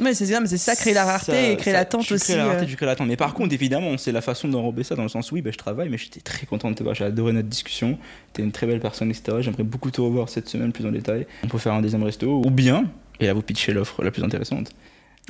Mais 0.00 0.12
c'est 0.12 0.26
ça, 0.26 0.40
mais 0.40 0.48
c'est 0.48 0.58
ça, 0.58 0.74
créer 0.74 0.92
la 0.92 1.04
rareté 1.04 1.32
ça- 1.32 1.50
et 1.50 1.56
créer 1.56 1.72
l'attente 1.72 2.10
aussi. 2.10 2.24
crées 2.24 2.36
la 2.36 2.46
rareté, 2.46 2.64
euh. 2.64 2.68
tu 2.68 2.74
crées 2.76 2.86
l'attente. 2.86 3.06
Mais 3.06 3.16
par 3.16 3.32
contre, 3.32 3.54
évidemment, 3.54 3.96
c'est 3.96 4.10
la 4.10 4.22
façon 4.22 4.48
d'enrober 4.48 4.82
ça 4.82 4.96
dans 4.96 5.04
le 5.04 5.08
sens 5.08 5.30
où, 5.30 5.36
oui, 5.36 5.42
bah, 5.42 5.50
je 5.52 5.56
travaille, 5.56 5.88
mais 5.88 5.98
j'étais 5.98 6.20
très 6.20 6.46
content 6.46 6.68
de 6.68 6.74
te 6.74 6.82
voir. 6.82 6.96
J'ai 6.96 7.04
adoré 7.04 7.32
notre 7.32 7.48
discussion. 7.48 7.96
T'es 8.32 8.42
une 8.42 8.50
très 8.50 8.66
belle 8.66 8.80
personne, 8.80 9.10
etc. 9.10 9.38
J'aimerais 9.40 9.62
beaucoup 9.62 9.92
te 9.92 10.00
revoir 10.00 10.28
cette 10.28 10.48
semaine 10.48 10.72
plus 10.72 10.84
en 10.84 10.90
détail. 10.90 11.28
On 11.44 11.48
peut 11.48 11.58
faire 11.58 11.74
un 11.74 11.80
deuxième 11.80 12.02
resto. 12.02 12.42
Ou 12.44 12.50
bien, 12.50 12.86
et 13.20 13.26
là, 13.26 13.34
vous 13.34 13.42
pitchez 13.42 13.72
l'offre 13.72 14.02
la 14.02 14.10
plus 14.10 14.24
intéressante. 14.24 14.72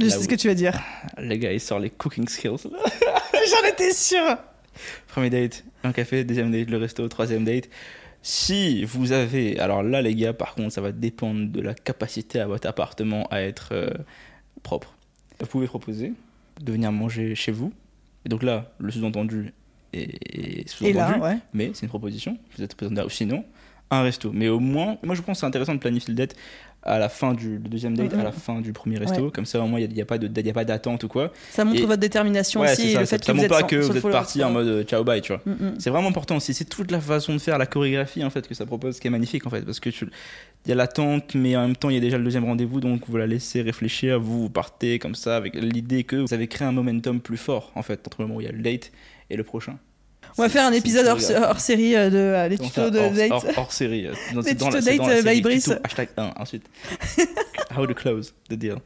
Je 0.00 0.08
sais 0.08 0.22
ce 0.22 0.28
que 0.28 0.34
tu 0.34 0.48
vas 0.48 0.54
dire. 0.54 0.80
Les 1.18 1.38
gars, 1.38 1.52
ils 1.52 1.60
sortent 1.60 1.82
les 1.82 1.90
cooking 1.90 2.26
skills. 2.26 2.50
J'en 2.70 3.68
étais 3.68 3.92
sûre. 3.92 4.38
Premier 5.08 5.30
date, 5.30 5.64
un 5.82 5.92
café, 5.92 6.24
deuxième 6.24 6.50
date, 6.50 6.70
le 6.70 6.78
resto, 6.78 7.06
troisième 7.08 7.44
date. 7.44 7.68
Si 8.22 8.84
vous 8.84 9.12
avez, 9.12 9.58
alors 9.58 9.82
là 9.82 10.00
les 10.00 10.14
gars, 10.14 10.32
par 10.32 10.54
contre, 10.54 10.72
ça 10.72 10.80
va 10.80 10.92
dépendre 10.92 11.50
de 11.50 11.60
la 11.60 11.74
capacité 11.74 12.40
à 12.40 12.46
votre 12.46 12.66
appartement 12.66 13.26
à 13.30 13.42
être 13.42 13.70
euh, 13.72 13.90
propre. 14.62 14.94
Vous 15.40 15.46
pouvez 15.46 15.66
proposer 15.66 16.12
de 16.60 16.72
venir 16.72 16.90
manger 16.90 17.34
chez 17.34 17.52
vous. 17.52 17.72
Et 18.24 18.28
donc 18.28 18.42
là, 18.42 18.72
le 18.78 18.90
sous-entendu 18.90 19.52
est, 19.92 20.66
sous-entendu, 20.68 21.20
ouais. 21.20 21.38
mais 21.52 21.72
c'est 21.74 21.82
une 21.82 21.90
proposition. 21.90 22.38
Vous 22.56 22.62
êtes 22.62 22.74
présent 22.74 22.94
là. 22.94 23.04
Ou 23.04 23.10
sinon, 23.10 23.44
un 23.90 24.02
resto. 24.02 24.32
Mais 24.32 24.48
au 24.48 24.60
moins, 24.60 24.96
moi 25.02 25.14
je 25.14 25.22
pense 25.22 25.36
que 25.36 25.40
c'est 25.40 25.46
intéressant 25.46 25.74
de 25.74 25.80
planifier 25.80 26.12
le 26.12 26.16
date 26.16 26.34
à 26.86 26.98
la 26.98 27.08
fin 27.08 27.32
du 27.32 27.58
deuxième 27.58 27.96
date, 27.96 28.12
à 28.14 28.22
la 28.22 28.30
fin 28.32 28.60
du 28.60 28.72
premier 28.72 28.98
resto. 28.98 29.30
Comme 29.30 29.46
ça, 29.46 29.60
au 29.60 29.66
moins, 29.66 29.80
il 29.80 29.88
n'y 29.88 30.00
a, 30.02 30.04
pas 30.04 30.18
de- 30.18 30.28
il 30.40 30.46
y 30.46 30.50
a 30.50 30.52
pas 30.52 30.64
d'attente 30.64 31.02
ou 31.04 31.08
quoi. 31.08 31.32
Ça 31.50 31.64
montre 31.64 31.80
Et- 31.80 31.86
votre 31.86 32.00
détermination 32.00 32.60
Ouais, 32.60 32.72
aussi 32.72 32.92
ça. 32.92 33.00
le 33.00 33.06
ça, 33.06 33.16
fait 33.18 33.24
ça 33.24 33.32
que 33.32 33.36
vous 33.36 33.42
montre 33.42 33.48
pas 33.48 33.60
sans- 33.60 33.66
que 33.66 33.76
vous 33.76 33.96
êtes 33.96 34.10
parti 34.10 34.44
en 34.44 34.50
mode 34.50 34.66
euh, 34.66 34.82
ciao 34.84 35.02
bye, 35.02 35.20
tu 35.22 35.32
vois. 35.32 35.42
C'est 35.78 35.90
vraiment 35.90 36.08
important 36.08 36.36
aussi. 36.36 36.52
C'est 36.54 36.66
toute 36.66 36.90
la 36.90 37.00
façon 37.00 37.32
de 37.32 37.38
faire, 37.38 37.56
la 37.58 37.66
chorégraphie 37.66 38.22
en 38.22 38.30
fait 38.30 38.46
que 38.46 38.54
ça 38.54 38.66
propose, 38.66 39.00
qui 39.00 39.06
est 39.06 39.10
magnifique 39.10 39.46
en 39.46 39.50
fait, 39.50 39.62
parce 39.62 39.80
que 39.80 39.88
tu, 39.90 40.06
il 40.66 40.68
y 40.68 40.72
a 40.72 40.74
l'attente, 40.74 41.34
mais 41.34 41.56
en 41.56 41.62
même 41.62 41.76
temps 41.76 41.88
il 41.90 41.94
y 41.94 41.98
a 41.98 42.00
déjà 42.00 42.18
le 42.18 42.24
deuxième 42.24 42.44
rendez-vous, 42.44 42.80
donc 42.80 43.02
vous 43.08 43.16
la 43.16 43.26
laissez 43.26 43.62
réfléchir. 43.62 44.20
Vous, 44.20 44.42
vous 44.42 44.50
partez 44.50 44.98
comme 44.98 45.14
ça 45.14 45.36
avec 45.36 45.54
l'idée 45.54 46.04
que 46.04 46.16
vous 46.16 46.34
avez 46.34 46.48
créé 46.48 46.68
un 46.68 46.72
momentum 46.72 47.20
plus 47.20 47.36
fort 47.38 47.72
en 47.74 47.82
fait 47.82 48.06
entre 48.06 48.20
le 48.20 48.26
moment 48.26 48.36
où 48.38 48.40
il 48.42 48.44
y 48.44 48.48
a 48.48 48.52
le 48.52 48.62
date 48.62 48.92
et 49.30 49.36
le 49.36 49.42
prochain. 49.44 49.78
On 50.36 50.42
va 50.42 50.48
faire 50.48 50.66
un 50.66 50.72
épisode 50.72 51.06
hors, 51.06 51.18
hors 51.48 51.60
série 51.60 51.94
euh, 51.94 52.10
de 52.10 52.16
euh, 52.16 52.48
les 52.48 52.56
Comment 52.56 52.68
tutos 52.70 52.90
de 52.90 52.98
hors, 52.98 53.10
date. 53.12 53.30
hors- 53.30 53.44
hors 53.56 53.72
série. 53.72 54.06
euh, 54.06 54.12
dans- 54.32 54.40
Les 54.40 54.50
tutos 54.56 54.64
dans 54.64 54.70
date, 54.72 54.84
la 54.98 55.08
euh, 55.08 55.22
série, 55.22 55.36
by 55.36 55.40
Brice. 55.42 55.64
tuto, 55.64 55.76
hashtag 55.84 56.08
1, 56.16 56.32
ensuite. 56.36 56.64
How 57.76 57.86
to 57.86 57.94
close 57.94 58.34
the 58.48 58.54
deal. 58.54 58.76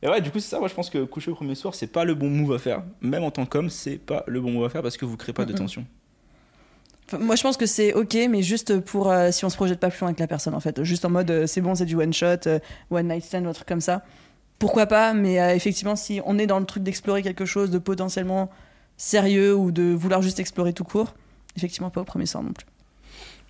Et 0.00 0.08
ouais, 0.08 0.20
du 0.20 0.30
coup, 0.30 0.38
c'est 0.38 0.48
ça. 0.50 0.60
Moi, 0.60 0.68
je 0.68 0.74
pense 0.74 0.90
que 0.90 1.02
coucher 1.04 1.30
au 1.30 1.34
premier 1.34 1.56
soir, 1.56 1.74
c'est 1.74 1.88
pas 1.88 2.04
le 2.04 2.14
bon 2.14 2.30
move 2.30 2.54
à 2.54 2.58
faire. 2.58 2.82
Même 3.00 3.24
en 3.24 3.30
tant 3.32 3.46
qu'homme, 3.46 3.68
c'est 3.70 3.96
pas 3.98 4.22
le 4.28 4.40
bon 4.40 4.52
move 4.52 4.64
à 4.64 4.68
faire 4.68 4.82
parce 4.82 4.96
que 4.96 5.04
vous 5.04 5.16
créez 5.16 5.32
pas 5.32 5.44
de 5.44 5.52
tension. 5.52 5.84
Enfin, 7.08 7.18
moi, 7.18 7.34
je 7.34 7.42
pense 7.42 7.56
que 7.56 7.66
c'est 7.66 7.94
ok, 7.94 8.16
mais 8.30 8.42
juste 8.42 8.78
pour 8.80 9.10
euh, 9.10 9.32
si 9.32 9.44
on 9.44 9.50
se 9.50 9.56
projette 9.56 9.80
pas 9.80 9.88
plus 9.90 9.98
loin 10.00 10.08
avec 10.10 10.20
la 10.20 10.28
personne, 10.28 10.54
en 10.54 10.60
fait. 10.60 10.84
Juste 10.84 11.04
en 11.04 11.10
mode, 11.10 11.30
euh, 11.30 11.46
c'est 11.48 11.60
bon, 11.62 11.74
c'est 11.74 11.86
du 11.86 11.96
one 11.96 12.12
shot, 12.12 12.26
euh, 12.46 12.58
one 12.90 13.08
night 13.08 13.24
stand 13.24 13.46
ou 13.46 13.48
un 13.48 13.52
truc 13.52 13.66
comme 13.66 13.80
ça. 13.80 14.04
Pourquoi 14.60 14.86
pas 14.86 15.14
Mais 15.14 15.40
euh, 15.40 15.54
effectivement, 15.54 15.96
si 15.96 16.20
on 16.24 16.38
est 16.38 16.46
dans 16.46 16.60
le 16.60 16.66
truc 16.66 16.82
d'explorer 16.84 17.22
quelque 17.22 17.44
chose 17.46 17.70
de 17.70 17.78
potentiellement 17.78 18.50
sérieux 18.98 19.54
ou 19.54 19.70
de 19.70 19.84
vouloir 19.94 20.20
juste 20.20 20.38
explorer 20.40 20.74
tout 20.74 20.84
court, 20.84 21.14
effectivement, 21.56 21.88
pas 21.88 22.02
au 22.02 22.04
premier 22.04 22.26
soir 22.26 22.42
non 22.42 22.52
plus. 22.52 22.66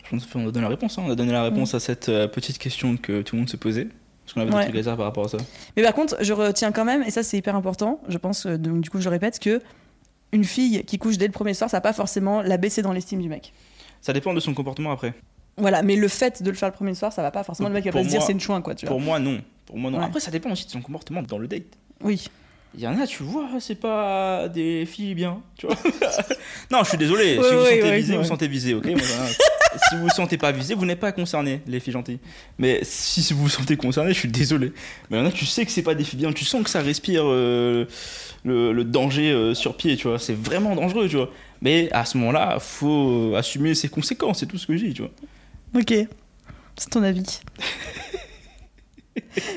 Je 0.04 0.10
pense 0.10 0.24
qu'on 0.26 0.46
a 0.46 0.50
donné 0.52 0.62
la 0.62 0.68
réponse. 0.68 0.96
hein. 0.98 1.02
On 1.06 1.10
a 1.10 1.16
donné 1.16 1.32
la 1.32 1.42
réponse 1.42 1.74
à 1.74 1.80
cette 1.80 2.08
euh, 2.08 2.28
petite 2.28 2.58
question 2.58 2.96
que 2.96 3.22
tout 3.22 3.34
le 3.34 3.40
monde 3.40 3.50
se 3.50 3.56
posait. 3.56 3.88
Parce 4.24 4.34
qu'on 4.34 4.40
avait 4.42 4.50
Ouais. 4.52 4.58
des 4.60 4.64
trucs 4.66 4.78
à 4.80 4.82
dire 4.82 4.96
par 4.96 5.06
rapport 5.06 5.24
à 5.24 5.28
ça? 5.28 5.38
Mais 5.76 5.82
par 5.82 5.94
contre, 5.94 6.16
je 6.20 6.32
retiens 6.34 6.70
quand 6.70 6.84
même, 6.84 7.02
et 7.02 7.10
ça 7.10 7.22
c'est 7.22 7.36
hyper 7.38 7.56
important, 7.56 8.00
je 8.08 8.18
pense, 8.18 8.44
euh, 8.46 8.56
donc 8.58 8.82
du 8.82 8.90
coup 8.90 9.00
je 9.00 9.04
le 9.04 9.10
répète, 9.10 9.38
que 9.38 9.60
une 10.32 10.44
fille 10.44 10.84
qui 10.84 10.98
couche 10.98 11.16
dès 11.16 11.26
le 11.26 11.32
premier 11.32 11.54
soir, 11.54 11.70
ça 11.70 11.78
va 11.78 11.80
pas 11.80 11.94
forcément 11.94 12.42
la 12.42 12.58
baisser 12.58 12.82
dans 12.82 12.92
l'estime 12.92 13.22
du 13.22 13.28
mec. 13.30 13.54
Ça 14.02 14.12
dépend 14.12 14.34
de 14.34 14.40
son 14.40 14.52
comportement 14.52 14.92
après. 14.92 15.14
Voilà, 15.56 15.82
mais 15.82 15.96
le 15.96 16.08
fait 16.08 16.42
de 16.42 16.50
le 16.50 16.56
faire 16.56 16.68
le 16.68 16.74
premier 16.74 16.94
soir, 16.94 17.10
ça 17.12 17.22
va 17.22 17.30
pas 17.30 17.42
forcément 17.42 17.68
le 17.70 17.74
mec 17.74 17.84
va 17.86 17.90
Pour 17.92 18.00
pas 18.02 18.04
se 18.04 18.10
dire 18.10 18.22
c'est 18.22 18.32
une 18.32 18.40
chouin 18.40 18.60
quoi, 18.60 18.74
tu 18.74 18.84
vois. 18.86 18.94
Pour 18.94 19.00
moi, 19.00 19.18
non. 19.18 19.40
Pour 19.66 19.76
moi, 19.78 19.90
non. 19.90 19.98
Ouais. 19.98 20.04
Après, 20.04 20.20
ça 20.20 20.30
dépend 20.30 20.50
aussi 20.52 20.66
de 20.66 20.70
son 20.70 20.82
comportement 20.82 21.22
dans 21.22 21.38
le 21.38 21.48
date. 21.48 21.64
Oui. 22.02 22.28
Il 22.74 22.80
y 22.80 22.86
en 22.86 23.00
a, 23.00 23.06
tu 23.06 23.22
vois, 23.22 23.48
c'est 23.60 23.74
pas 23.74 24.48
des 24.48 24.84
filles 24.86 25.14
bien, 25.14 25.40
tu 25.56 25.66
vois. 25.66 25.76
non, 26.70 26.84
je 26.84 26.90
suis 26.90 26.98
désolé. 26.98 27.34
si 27.34 27.36
vous 27.36 27.42
ouais, 27.42 27.48
sentez 27.48 27.82
ouais, 27.82 27.96
visé, 27.96 28.12
ouais. 28.12 28.18
vous 28.18 28.28
sentez 28.28 28.48
visé, 28.48 28.74
ok. 28.74 28.86
Si 29.88 29.96
vous 29.96 30.02
vous 30.02 30.10
sentez 30.10 30.38
pas 30.38 30.52
visé, 30.52 30.74
vous 30.74 30.84
n'êtes 30.86 31.00
pas 31.00 31.12
concerné, 31.12 31.62
les 31.66 31.80
filles 31.80 31.92
gentilles. 31.92 32.18
Mais 32.58 32.80
si 32.82 33.32
vous 33.32 33.42
vous 33.42 33.48
sentez 33.48 33.76
concerné, 33.76 34.12
je 34.12 34.18
suis 34.18 34.28
désolé. 34.28 34.72
Mais 35.10 35.16
il 35.16 35.20
y 35.20 35.22
en 35.22 35.26
a, 35.26 35.32
tu 35.32 35.46
sais 35.46 35.64
que 35.64 35.70
c'est 35.70 35.82
pas 35.82 35.94
des 35.94 36.04
filles 36.04 36.18
bien, 36.18 36.32
tu 36.32 36.44
sens 36.44 36.62
que 36.62 36.70
ça 36.70 36.80
respire 36.80 37.22
euh, 37.24 37.86
le, 38.44 38.72
le 38.72 38.84
danger 38.84 39.30
euh, 39.30 39.54
sur 39.54 39.76
pied, 39.76 39.96
tu 39.96 40.08
vois. 40.08 40.18
C'est 40.18 40.36
vraiment 40.36 40.74
dangereux, 40.74 41.08
tu 41.08 41.16
vois. 41.16 41.30
Mais 41.62 41.88
à 41.92 42.04
ce 42.04 42.18
moment-là, 42.18 42.58
faut 42.60 43.34
assumer 43.36 43.74
ses 43.74 43.88
conséquences, 43.88 44.40
c'est 44.40 44.46
tout 44.46 44.58
ce 44.58 44.66
que 44.66 44.76
je 44.76 44.84
dis, 44.84 44.94
tu 44.94 45.02
vois. 45.02 45.12
Ok. 45.74 45.94
C'est 46.76 46.90
ton 46.90 47.02
avis. 47.02 47.24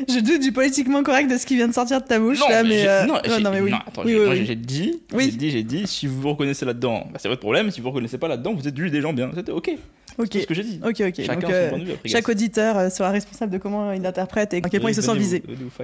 je 0.08 0.20
doute 0.20 0.42
du 0.42 0.52
politiquement 0.52 1.04
correct 1.04 1.30
de 1.30 1.38
ce 1.38 1.46
qui 1.46 1.56
vient 1.56 1.68
de 1.68 1.74
sortir 1.74 2.02
de 2.02 2.08
ta 2.08 2.20
bouche 2.20 2.40
là, 2.50 2.64
mais 2.64 2.88
euh, 2.88 3.06
non, 3.06 3.16
non, 3.28 3.40
non, 3.40 3.52
mais 3.52 3.62
oui. 3.62 3.72
non, 3.72 3.78
attends, 3.86 4.04
Oui, 4.04 4.12
j'ai- 4.14 4.20
oui, 4.20 4.28
oui. 4.48 4.56
dit, 4.56 5.00
j'ai 5.14 5.32
dit, 5.32 5.50
j'ai 5.52 5.64
dit, 5.64 5.88
si 5.88 6.08
vous 6.08 6.20
vous 6.22 6.30
reconnaissez 6.32 6.66
là-dedans, 6.66 7.08
bah, 7.12 7.20
c'est 7.22 7.28
votre 7.28 7.42
problème. 7.42 7.72
Si 7.72 7.80
vous 7.80 7.86
vous 7.86 7.92
reconnaissez 7.92 8.18
pas 8.18 8.28
là-dedans, 8.28 8.54
vous 8.54 8.68
êtes 8.68 8.78
juste 8.78 8.92
des 8.94 9.02
gens 9.02 9.14
bien. 9.14 9.32
C'était 9.36 9.52
ok. 9.52 9.72
Ok. 10.18 10.28
C'est 10.34 10.42
ce 10.42 10.48
que 10.48 10.54
j'ai 10.54 10.64
dit. 10.64 10.80
Ok, 10.84 11.02
ok. 11.08 11.16
Chacun 11.26 11.34
Donc, 11.36 11.44
son 11.44 11.52
euh, 11.54 11.70
point 11.70 11.80
de 11.80 11.84
vue 11.86 11.92
après. 11.94 12.10
chaque 12.10 12.28
auditeur 12.28 12.78
euh, 12.78 12.90
sera 12.90 13.12
responsable 13.12 13.52
de 13.52 13.58
comment 13.58 13.94
il 13.94 14.06
interprète 14.06 14.54
et 14.54 14.58
à 14.58 14.62
quel 14.62 14.82
point 14.82 14.92
il 14.92 14.96
se 14.96 15.02
sent 15.02 15.16
visé. 15.18 15.42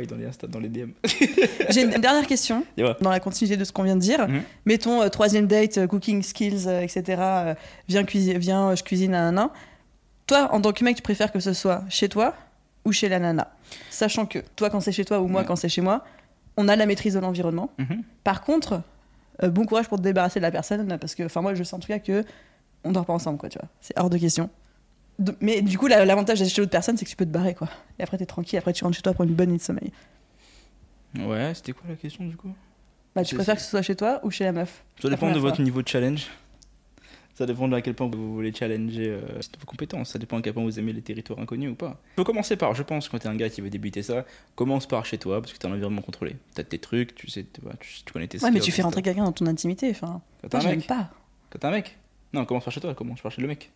dans 0.09 0.15
les 0.17 0.25
Insta, 0.25 0.47
dans 0.47 0.59
les 0.59 0.69
DM. 0.69 0.89
J'ai 1.69 1.83
une 1.83 1.91
dernière 1.91 2.27
question 2.27 2.65
dans 3.01 3.09
la 3.09 3.19
continuité 3.19 3.57
de 3.57 3.63
ce 3.63 3.71
qu'on 3.71 3.83
vient 3.83 3.95
de 3.95 4.01
dire. 4.01 4.27
Mhm. 4.27 4.41
Mettons 4.65 5.07
troisième 5.09 5.47
date, 5.47 5.87
cooking 5.87 6.21
skills, 6.23 6.67
etc. 6.81 7.21
viens, 7.87 8.03
cuisiner, 8.03 8.37
viens, 8.37 8.75
je 8.75 8.83
cuisine 8.83 9.13
à 9.13 9.27
un 9.29 9.51
Toi, 10.27 10.49
en 10.51 10.61
tant 10.61 10.73
que 10.73 10.83
mec, 10.83 10.97
tu 10.97 11.01
préfères 11.01 11.31
que 11.31 11.39
ce 11.39 11.53
soit 11.53 11.83
chez 11.89 12.09
toi 12.09 12.35
ou 12.87 12.91
chez 12.93 13.09
la 13.09 13.19
nana 13.19 13.51
Sachant 13.91 14.25
que 14.25 14.39
toi, 14.55 14.69
quand 14.69 14.79
c'est 14.79 14.91
chez 14.91 15.05
toi 15.05 15.19
ou 15.19 15.27
moi, 15.27 15.41
Ouais. 15.41 15.47
quand 15.47 15.55
c'est 15.57 15.69
chez 15.69 15.81
moi, 15.81 16.03
on 16.55 16.67
a 16.67 16.75
la 16.75 16.85
maîtrise 16.85 17.13
de 17.13 17.19
l'environnement. 17.19 17.69
Mhm. 17.77 18.01
Par 18.23 18.41
contre, 18.41 18.81
euh, 19.43 19.49
bon 19.49 19.65
courage 19.65 19.87
pour 19.87 19.97
te 19.97 20.03
débarrasser 20.03 20.39
de 20.39 20.43
la 20.43 20.51
personne 20.51 20.97
parce 20.99 21.13
que, 21.15 21.23
enfin, 21.23 21.41
moi, 21.41 21.53
je 21.53 21.63
sais 21.63 21.75
en 21.75 21.79
tout 21.79 21.87
cas 21.87 21.99
que 21.99 22.23
on 22.83 22.91
dort 22.91 23.05
pas 23.05 23.13
ensemble, 23.13 23.37
quoi, 23.37 23.49
tu 23.49 23.59
vois. 23.59 23.67
C'est 23.81 23.97
hors 23.99 24.09
de 24.09 24.17
question. 24.17 24.49
De- 25.19 25.35
mais 25.41 25.61
du 25.61 25.77
coup, 25.77 25.87
la- 25.87 26.05
l'avantage 26.05 26.39
d'être 26.39 26.49
chez 26.49 26.61
l'autre 26.61 26.71
personne, 26.71 26.95
c'est 26.97 27.03
que 27.05 27.09
tu 27.09 27.15
peux 27.15 27.25
te 27.25 27.29
barrer, 27.31 27.53
quoi. 27.55 27.67
Et 27.99 28.03
après, 28.03 28.17
t'es 28.17 28.25
tranquille. 28.25 28.57
Après, 28.57 28.71
tu 28.73 28.83
rentres 28.83 28.95
chez 28.95 29.01
toi 29.03 29.13
pour 29.13 29.25
une 29.25 29.33
bonne 29.33 29.49
nuit 29.49 29.57
de 29.57 29.61
sommeil. 29.63 29.91
Ouais, 31.19 31.53
c'était 31.55 31.73
quoi 31.73 31.83
la 31.89 31.95
question 31.95 32.25
du 32.25 32.35
coup? 32.37 32.53
Bah, 33.15 33.23
tu 33.23 33.35
préfères 33.35 33.55
que 33.55 33.61
ce 33.61 33.69
soit 33.69 33.81
chez 33.81 33.95
toi 33.95 34.19
ou 34.23 34.29
chez 34.31 34.43
la 34.43 34.51
meuf? 34.51 34.83
Ça 35.01 35.09
La 35.09 35.15
dépend 35.15 35.31
de 35.31 35.39
votre 35.39 35.61
niveau 35.61 35.81
de 35.81 35.87
challenge. 35.87 36.27
Ça 37.37 37.45
dépend 37.45 37.67
de 37.67 37.75
à 37.75 37.83
quel 37.83 37.93
point 37.93 38.09
vous 38.11 38.33
voulez 38.33 38.51
challenger 38.51 39.09
euh, 39.09 39.21
vos 39.59 39.65
compétences. 39.67 40.09
Ça 40.09 40.17
dépend 40.17 40.39
à 40.39 40.41
quel 40.41 40.55
point 40.55 40.63
vous 40.63 40.79
aimez 40.79 40.91
les 40.91 41.03
territoires 41.03 41.37
inconnus 41.37 41.69
ou 41.69 41.75
pas. 41.75 42.01
Faut 42.15 42.23
commencer 42.23 42.57
par, 42.57 42.73
je 42.73 42.81
pense, 42.81 43.09
quand 43.09 43.19
t'es 43.19 43.27
un 43.27 43.35
gars 43.35 43.47
qui 43.47 43.61
veut 43.61 43.69
débuter 43.69 44.01
ça, 44.01 44.25
commence 44.55 44.87
par 44.87 45.05
chez 45.05 45.19
toi 45.19 45.39
parce 45.39 45.53
que 45.53 45.59
t'as 45.59 45.67
un 45.67 45.73
environnement 45.73 46.01
contrôlé. 46.01 46.35
T'as 46.55 46.63
tes 46.63 46.79
trucs, 46.79 47.13
tu 47.13 47.29
sais, 47.29 47.43
tu, 47.43 47.61
tu, 48.03 48.11
connais 48.11 48.27
tes 48.27 48.43
Ouais, 48.43 48.49
mais 48.49 48.59
tu 48.59 48.71
fais 48.71 48.81
rentrer 48.81 49.03
quelqu'un 49.03 49.23
dans 49.23 49.31
ton 49.31 49.45
intimité. 49.45 49.91
Enfin, 49.91 50.19
Quand 50.41 50.47
t'as 50.47 50.63
moi, 50.63 50.71
mec 50.71 50.87
pas. 50.87 51.11
Quand 51.51 51.59
t'as 51.59 51.67
un 51.67 51.73
mec 51.73 51.95
Non, 52.33 52.43
commence 52.45 52.63
par 52.63 52.73
chez 52.73 52.81
toi, 52.81 52.95
commence 52.95 53.21
par 53.21 53.31
chez 53.31 53.43
le 53.43 53.47
mec. 53.47 53.71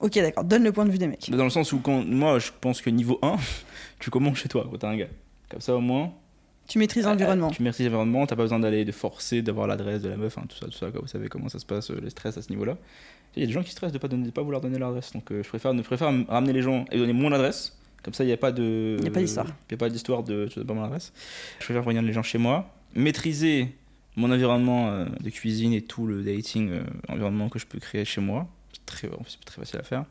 Ok, 0.00 0.14
d'accord. 0.14 0.42
Donne 0.42 0.64
le 0.64 0.72
point 0.72 0.84
de 0.84 0.90
vue 0.90 0.98
des 0.98 1.06
mecs. 1.06 1.30
Dans 1.30 1.44
le 1.44 1.50
sens 1.50 1.72
où, 1.72 1.78
quand, 1.78 2.04
moi, 2.04 2.40
je 2.40 2.50
pense 2.60 2.80
que 2.80 2.90
niveau 2.90 3.20
1, 3.22 3.36
tu 4.00 4.10
commences 4.10 4.38
chez 4.38 4.48
toi 4.48 4.66
quand 4.68 4.78
t'as 4.78 4.90
un 4.90 4.96
gars. 4.96 5.08
Comme 5.48 5.60
ça, 5.60 5.76
au 5.76 5.80
moins, 5.80 6.12
Tu 6.68 6.78
maîtrises 6.78 7.04
l'environnement. 7.04 7.48
Euh, 7.48 7.52
Tu 7.52 7.62
maîtrises 7.62 7.86
l'environnement, 7.86 8.26
t'as 8.26 8.36
pas 8.36 8.42
besoin 8.42 8.58
d'aller 8.58 8.84
de 8.84 8.92
forcer, 8.92 9.42
d'avoir 9.42 9.66
l'adresse 9.66 10.02
de 10.02 10.08
la 10.08 10.16
meuf, 10.16 10.36
hein, 10.38 10.44
tout 10.48 10.56
ça, 10.56 10.66
tout 10.66 10.72
ça, 10.72 10.90
quoi. 10.90 11.00
vous 11.00 11.06
savez 11.06 11.28
comment 11.28 11.48
ça 11.48 11.58
se 11.58 11.66
passe, 11.66 11.90
euh, 11.90 12.00
les 12.02 12.10
stress 12.10 12.36
à 12.36 12.42
ce 12.42 12.50
niveau-là. 12.50 12.76
Il 13.36 13.40
y 13.40 13.42
a 13.44 13.46
des 13.46 13.52
gens 13.52 13.62
qui 13.62 13.70
stressent 13.70 13.92
de 13.92 13.98
pas, 13.98 14.08
donner, 14.08 14.26
de 14.26 14.30
pas 14.30 14.42
vouloir 14.42 14.60
donner 14.60 14.78
l'adresse, 14.78 15.12
donc 15.12 15.30
euh, 15.30 15.42
je 15.42 15.48
préfère, 15.48 15.74
ne 15.74 15.82
préfère 15.82 16.08
m- 16.08 16.24
ramener 16.28 16.52
les 16.52 16.62
gens 16.62 16.84
et 16.90 16.98
donner 16.98 17.12
mon 17.12 17.30
adresse, 17.32 17.76
comme 18.02 18.14
ça 18.14 18.24
il 18.24 18.28
n'y 18.28 18.32
a 18.32 18.36
pas 18.36 18.50
de. 18.52 18.96
Il 18.98 19.04
y 19.04 19.08
a 19.08 19.10
pas 19.10 19.20
d'histoire. 19.20 19.46
Il 19.46 19.72
n'y 19.72 19.74
a 19.74 19.78
pas 19.78 19.88
d'histoire 19.90 20.22
de 20.22 20.46
tu 20.50 20.58
donnes 20.58 20.66
pas 20.66 20.74
mon 20.74 20.84
adresse. 20.84 21.12
Je 21.60 21.64
préfère 21.64 21.84
revenir 21.84 22.02
les 22.02 22.12
gens 22.12 22.22
chez 22.22 22.38
moi, 22.38 22.72
maîtriser 22.94 23.76
mon 24.16 24.32
environnement 24.32 24.88
euh, 24.88 25.04
de 25.20 25.30
cuisine 25.30 25.72
et 25.74 25.82
tout 25.82 26.06
le 26.06 26.22
dating 26.22 26.70
environnement 27.08 27.48
que 27.50 27.58
je 27.58 27.66
peux 27.66 27.78
créer 27.78 28.04
chez 28.04 28.20
moi. 28.22 28.48
C'est 28.72 28.86
très, 28.86 29.10
c'est 29.28 29.44
très 29.44 29.60
facile 29.60 29.78
à 29.80 29.82
faire. 29.82 30.04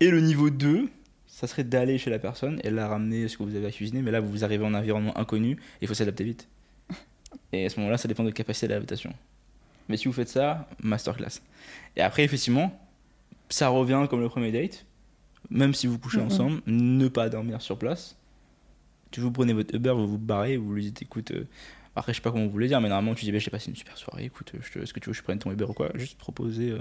Et 0.00 0.10
le 0.10 0.20
niveau 0.20 0.48
2, 0.50 0.88
ça 1.36 1.46
serait 1.46 1.64
d'aller 1.64 1.98
chez 1.98 2.08
la 2.08 2.18
personne 2.18 2.58
et 2.64 2.70
la 2.70 2.88
ramener 2.88 3.28
ce 3.28 3.36
que 3.36 3.42
vous 3.42 3.54
avez 3.54 3.66
à 3.66 3.70
cuisiner, 3.70 4.00
mais 4.00 4.10
là 4.10 4.20
vous 4.20 4.42
arrivez 4.42 4.64
en 4.64 4.72
environnement 4.72 5.14
inconnu 5.18 5.50
et 5.52 5.56
il 5.82 5.86
faut 5.88 5.92
s'adapter 5.92 6.24
vite. 6.24 6.48
Et 7.52 7.66
à 7.66 7.68
ce 7.68 7.78
moment-là, 7.80 7.98
ça 7.98 8.08
dépend 8.08 8.22
de 8.22 8.28
votre 8.28 8.36
capacité 8.38 8.68
d'adaptation. 8.68 9.12
Mais 9.90 9.98
si 9.98 10.08
vous 10.08 10.14
faites 10.14 10.30
ça, 10.30 10.66
masterclass. 10.82 11.42
Et 11.94 12.00
après, 12.00 12.24
effectivement, 12.24 12.80
ça 13.50 13.68
revient 13.68 14.06
comme 14.08 14.20
le 14.20 14.30
premier 14.30 14.50
date. 14.50 14.86
Même 15.50 15.74
si 15.74 15.86
vous 15.86 15.98
couchez 15.98 16.20
Mhm. 16.20 16.26
ensemble, 16.26 16.62
ne 16.66 17.06
pas 17.08 17.28
dormir 17.28 17.60
sur 17.60 17.78
place. 17.78 18.16
Tu 19.10 19.20
vous 19.20 19.30
prenez 19.30 19.52
votre 19.52 19.74
Uber, 19.74 19.90
vous 19.92 20.08
vous 20.08 20.18
barrez, 20.18 20.56
vous 20.56 20.72
lui 20.72 20.84
dites 20.84 21.02
écoute, 21.02 21.32
euh, 21.32 21.46
après 21.94 22.12
je 22.14 22.16
sais 22.16 22.22
pas 22.22 22.32
comment 22.32 22.44
vous 22.46 22.50
voulez 22.50 22.68
dire, 22.68 22.80
mais 22.80 22.88
normalement 22.88 23.14
tu 23.14 23.26
dis 23.26 23.30
bah, 23.32 23.38
j'ai 23.38 23.50
passé 23.50 23.68
une 23.70 23.76
super 23.76 23.98
soirée, 23.98 24.24
écoute, 24.24 24.52
euh, 24.54 24.82
est-ce 24.82 24.94
que 24.94 25.00
tu 25.00 25.06
veux 25.10 25.12
que 25.12 25.18
je 25.18 25.22
prenne 25.22 25.38
ton 25.38 25.52
Uber 25.52 25.66
ou 25.66 25.74
quoi? 25.74 25.90
Juste 25.94 26.16
proposer 26.18 26.70
euh, 26.70 26.80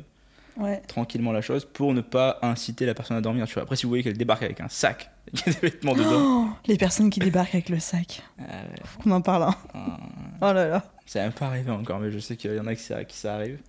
Ouais. 0.57 0.81
tranquillement 0.87 1.31
la 1.33 1.41
chose 1.41 1.65
pour 1.65 1.93
ne 1.93 1.99
pas 2.01 2.39
inciter 2.41 2.85
la 2.85 2.93
personne 2.93 3.17
à 3.17 3.21
dormir. 3.21 3.45
Tu 3.47 3.53
vois. 3.55 3.63
Après, 3.63 3.75
si 3.75 3.83
vous 3.83 3.89
voyez 3.89 4.03
qu'elle 4.03 4.17
débarque 4.17 4.43
avec 4.43 4.61
un 4.61 4.69
sac, 4.69 5.09
il 5.33 5.39
y 5.39 5.49
a 5.49 5.53
des 5.53 5.59
vêtements 5.69 5.93
dedans. 5.95 6.11
Oh, 6.23 6.47
les 6.67 6.77
personnes 6.77 7.09
qui 7.09 7.19
débarquent 7.19 7.55
avec 7.55 7.69
le 7.69 7.79
sac. 7.79 8.21
Ah 8.39 8.43
ouais, 8.43 8.75
Faut 8.85 9.01
qu'on 9.03 9.11
en 9.11 9.21
parle. 9.21 9.43
hein. 9.43 9.55
ah, 9.73 9.97
Oh 10.41 10.53
là 10.53 10.67
là. 10.67 10.83
ça 11.05 11.19
n'est 11.19 11.25
même 11.25 11.33
pas 11.33 11.47
arrivé 11.47 11.71
encore, 11.71 11.99
mais 11.99 12.09
je 12.11 12.19
sais 12.19 12.35
qu'il 12.37 12.53
y 12.55 12.59
en 12.59 12.67
a 12.67 12.75
qui 12.75 12.83
ça, 12.83 13.03
qui 13.03 13.17
ça 13.17 13.35
arrive. 13.35 13.59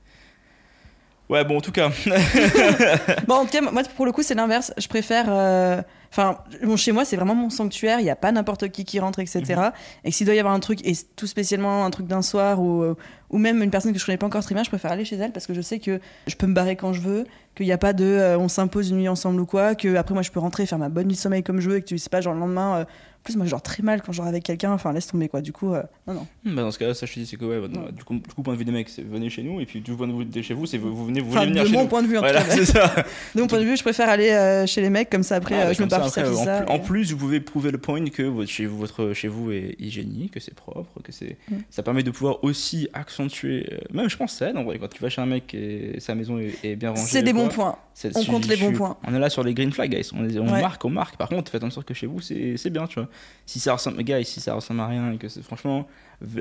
Ouais, 1.28 1.44
bon, 1.44 1.56
en 1.58 1.60
tout 1.60 1.72
cas, 1.72 1.90
Bon, 3.26 3.34
en 3.34 3.44
tout 3.46 3.50
cas, 3.50 3.60
moi, 3.60 3.82
pour 3.96 4.06
le 4.06 4.12
coup, 4.12 4.22
c'est 4.22 4.34
l'inverse. 4.36 4.72
Je 4.78 4.86
préfère. 4.86 5.26
euh, 5.28 5.82
Enfin, 6.16 6.38
bon, 6.64 6.76
chez 6.76 6.92
moi, 6.92 7.04
c'est 7.04 7.16
vraiment 7.16 7.34
mon 7.34 7.50
sanctuaire. 7.50 8.00
Il 8.00 8.04
n'y 8.04 8.10
a 8.10 8.16
pas 8.16 8.32
n'importe 8.32 8.68
qui 8.70 8.84
qui 8.86 8.98
rentre, 9.00 9.18
etc. 9.18 9.42
Mhm. 9.48 9.72
Et 10.04 10.10
s'il 10.10 10.24
doit 10.26 10.34
y 10.34 10.38
avoir 10.38 10.54
un 10.54 10.60
truc, 10.60 10.80
et 10.86 10.94
tout 11.14 11.26
spécialement 11.26 11.84
un 11.84 11.90
truc 11.90 12.06
d'un 12.06 12.22
soir, 12.22 12.60
ou, 12.62 12.82
euh, 12.82 12.94
ou 13.28 13.36
même 13.38 13.62
une 13.62 13.70
personne 13.70 13.92
que 13.92 13.98
je 13.98 14.06
connais 14.06 14.16
pas 14.16 14.26
encore 14.26 14.42
très 14.42 14.54
bien, 14.54 14.64
je 14.64 14.70
préfère 14.70 14.90
aller 14.92 15.04
chez 15.04 15.16
elle 15.16 15.32
parce 15.32 15.46
que 15.46 15.52
je 15.52 15.60
sais 15.60 15.78
que 15.78 16.00
je 16.26 16.34
peux 16.36 16.46
me 16.46 16.54
barrer 16.54 16.76
quand 16.76 16.92
je 16.94 17.02
veux, 17.02 17.24
qu'il 17.54 17.66
n'y 17.66 17.72
a 17.72 17.78
pas 17.78 17.92
de 17.92 18.04
euh, 18.04 18.38
on 18.38 18.48
s'impose 18.48 18.90
une 18.90 18.96
nuit 18.98 19.08
ensemble 19.08 19.40
ou 19.40 19.46
quoi, 19.46 19.74
que 19.74 19.96
après 19.96 20.14
moi 20.14 20.22
je 20.22 20.30
peux 20.30 20.40
rentrer 20.40 20.64
faire 20.64 20.78
ma 20.78 20.88
bonne 20.88 21.06
nuit 21.08 21.14
de 21.16 21.20
sommeil 21.20 21.42
comme 21.42 21.60
je 21.60 21.68
veux 21.68 21.76
et 21.76 21.80
que 21.82 21.86
tu 21.86 21.98
sais 21.98 22.08
pas, 22.08 22.20
genre 22.22 22.34
le 22.34 22.40
lendemain. 22.40 22.76
euh, 22.78 22.84
en 22.84 23.26
plus, 23.26 23.36
moi, 23.38 23.44
je 23.46 23.50
dors 23.50 23.60
très 23.62 23.82
mal 23.82 24.02
quand 24.02 24.12
je 24.12 24.18
dors 24.18 24.28
avec 24.28 24.44
quelqu'un. 24.44 24.70
Enfin, 24.70 24.92
laisse 24.92 25.08
tomber 25.08 25.28
quoi. 25.28 25.40
Du 25.40 25.52
coup, 25.52 25.74
euh, 25.74 25.82
non, 26.06 26.14
non. 26.14 26.26
bah, 26.54 26.62
dans 26.62 26.70
ce 26.70 26.78
cas-là, 26.78 26.94
ça 26.94 27.06
je 27.06 27.14
te 27.14 27.18
dis, 27.18 27.26
c'est 27.26 27.36
que 27.36 27.44
ouais, 27.44 27.58
bah, 27.58 27.90
du, 27.90 28.04
coup, 28.04 28.14
du 28.14 28.20
coup, 28.32 28.40
point 28.44 28.54
de 28.54 28.58
vue 28.60 28.64
des 28.64 28.70
mecs, 28.70 28.88
c'est 28.88 29.02
venez 29.02 29.30
chez 29.30 29.42
nous, 29.42 29.58
et 29.60 29.66
puis 29.66 29.80
du 29.80 29.96
point 29.96 30.06
de 30.06 30.12
vue 30.12 30.24
de 30.26 30.42
chez 30.42 30.54
vous, 30.54 30.64
c'est 30.64 30.78
vous, 30.78 30.94
vous 30.94 31.06
venez, 31.06 31.20
vous 31.20 31.30
Enfin, 31.32 31.40
voulez 31.40 31.50
de 31.50 31.54
venir 31.58 31.66
chez 31.66 31.72
mon 31.72 31.82
nous. 31.82 31.88
point 31.88 32.02
de 32.04 32.06
vue 32.06 32.18
en 32.18 32.20
Voilà, 32.20 32.42
tout 32.42 32.50
cas. 32.50 32.54
c'est 32.54 32.64
ça. 32.66 32.94
De 33.34 33.40
mon 33.40 33.48
point 33.48 33.58
de 33.58 33.64
vue, 33.64 33.76
je 33.76 33.82
préfère 33.82 34.08
aller 34.08 34.64
chez 34.68 34.80
les 34.80 34.90
mecs 34.90 35.10
comme 35.10 35.24
ça 35.24 35.34
après, 35.34 35.60
Ah, 35.60 35.72
je 35.72 35.82
me 35.82 35.88
pars 35.88 36.05
après, 36.06 36.24
ça, 36.24 36.30
en, 36.32 36.44
ça, 36.44 36.60
plus, 36.62 36.72
en 36.72 36.76
et- 36.76 36.82
plus, 36.82 37.12
vous 37.12 37.18
pouvez 37.18 37.40
prouver 37.40 37.70
le 37.70 37.78
point 37.78 38.04
que 38.06 38.22
votre, 38.22 38.50
chez, 38.50 38.66
vous, 38.66 38.78
votre 38.78 39.12
chez 39.12 39.28
vous 39.28 39.52
est 39.52 39.76
hygiénique, 39.78 40.32
que 40.32 40.40
c'est 40.40 40.54
propre, 40.54 41.00
que 41.02 41.12
c'est. 41.12 41.36
Mm. 41.50 41.56
Ça 41.70 41.82
permet 41.82 42.02
de 42.02 42.10
pouvoir 42.10 42.42
aussi 42.44 42.88
accentuer. 42.92 43.66
euh, 43.72 43.78
Même, 43.92 44.08
je 44.10 44.16
pense, 44.16 44.32
ça 44.34 44.50
aide 44.50 44.56
en 44.56 44.64
vrai. 44.64 44.78
Quand 44.78 44.88
tu 44.88 45.02
vas 45.02 45.08
chez 45.08 45.20
un 45.20 45.26
mec 45.26 45.54
et 45.54 45.96
sa 46.00 46.14
maison 46.14 46.38
est, 46.38 46.54
est 46.64 46.76
bien 46.76 46.90
rangée. 46.90 47.02
C'est 47.06 47.22
des 47.22 47.32
quoi, 47.32 47.42
bons 47.44 47.48
points. 47.48 47.78
On 48.14 48.22
je- 48.22 48.30
compte 48.30 48.46
les 48.46 48.56
bons 48.56 48.72
points. 48.72 48.96
On 49.06 49.14
est 49.14 49.18
là 49.18 49.30
sur 49.30 49.42
les 49.42 49.54
green 49.54 49.72
flags, 49.72 49.90
guys. 49.90 50.10
On, 50.12 50.18
on 50.24 50.52
Ouais. 50.52 50.60
marque, 50.60 50.84
on 50.84 50.90
marque. 50.90 51.16
Par 51.16 51.28
contre, 51.30 51.50
faites 51.50 51.64
en 51.64 51.70
sorte 51.70 51.86
que 51.88 51.94
chez 51.94 52.06
vous, 52.06 52.20
c'est 52.20 52.56
c'est 52.58 52.68
bien, 52.70 52.86
tu 52.86 52.98
vois. 53.00 53.08
Si 53.46 53.58
ça 53.58 53.72
ressemble, 53.72 54.02
guys, 54.02 54.24
si 54.24 54.40
ça 54.40 54.54
ressemble 54.54 54.80
à 54.80 54.86
rien 54.86 55.12
et 55.12 55.16
que 55.16 55.28
c'est 55.28 55.42
franchement, 55.42 55.86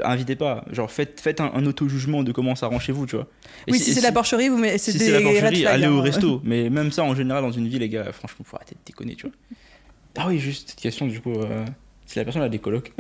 invitez 0.04 0.36
pas. 0.36 0.65
Genre, 0.71 0.91
faites, 0.91 1.21
faites 1.21 1.39
un, 1.39 1.51
un 1.54 1.65
auto-jugement 1.65 2.23
de 2.23 2.32
comment 2.34 2.56
ça 2.56 2.67
rend 2.67 2.80
chez 2.80 2.91
vous, 2.91 3.06
tu 3.06 3.15
vois. 3.15 3.28
Et 3.67 3.71
Oui, 3.71 3.80
si, 3.80 3.91
et 3.91 3.93
c'est 3.93 4.01
la 4.01 4.12
porcherie, 4.12 4.49
vous 4.49 4.58
mettez 4.58 4.78
si 4.78 4.91
c'est 4.91 4.99
c'est 4.99 5.06
des 5.06 5.12
la 5.12 5.21
porcherie, 5.21 5.65
allez 5.65 5.86
hein. 5.86 5.91
au 5.93 6.01
resto. 6.01 6.41
Mais 6.43 6.69
même 6.69 6.91
ça, 6.91 7.04
en 7.04 7.15
général, 7.15 7.41
dans 7.43 7.51
une 7.51 7.67
ville, 7.69 7.80
les 7.80 7.89
gars, 7.89 8.12
franchement, 8.12 8.43
faut 8.45 8.58
arrêter 8.58 8.75
de 8.75 8.80
déconner, 8.86 9.15
tu 9.15 9.28
vois. 9.28 9.36
Ah 10.17 10.28
oui, 10.28 10.39
juste 10.39 10.69
cette 10.69 10.80
question, 10.80 11.08
du 11.08 11.19
coup, 11.21 11.34
euh, 11.34 11.65
si 12.06 12.17
la 12.19 12.23
personne 12.25 12.41
a 12.43 12.49
des 12.49 12.60
colocs. 12.60 12.91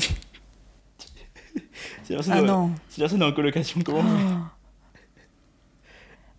si, 2.03 2.11
la 2.11 2.15
personne 2.17 2.33
Ah 2.37 2.41
non. 2.41 2.71
si 2.89 2.99
la 2.99 3.05
personne 3.05 3.21
est 3.21 3.25
en 3.25 3.31
colocation, 3.31 3.81
comment 3.83 4.03
Oh. 4.05 4.37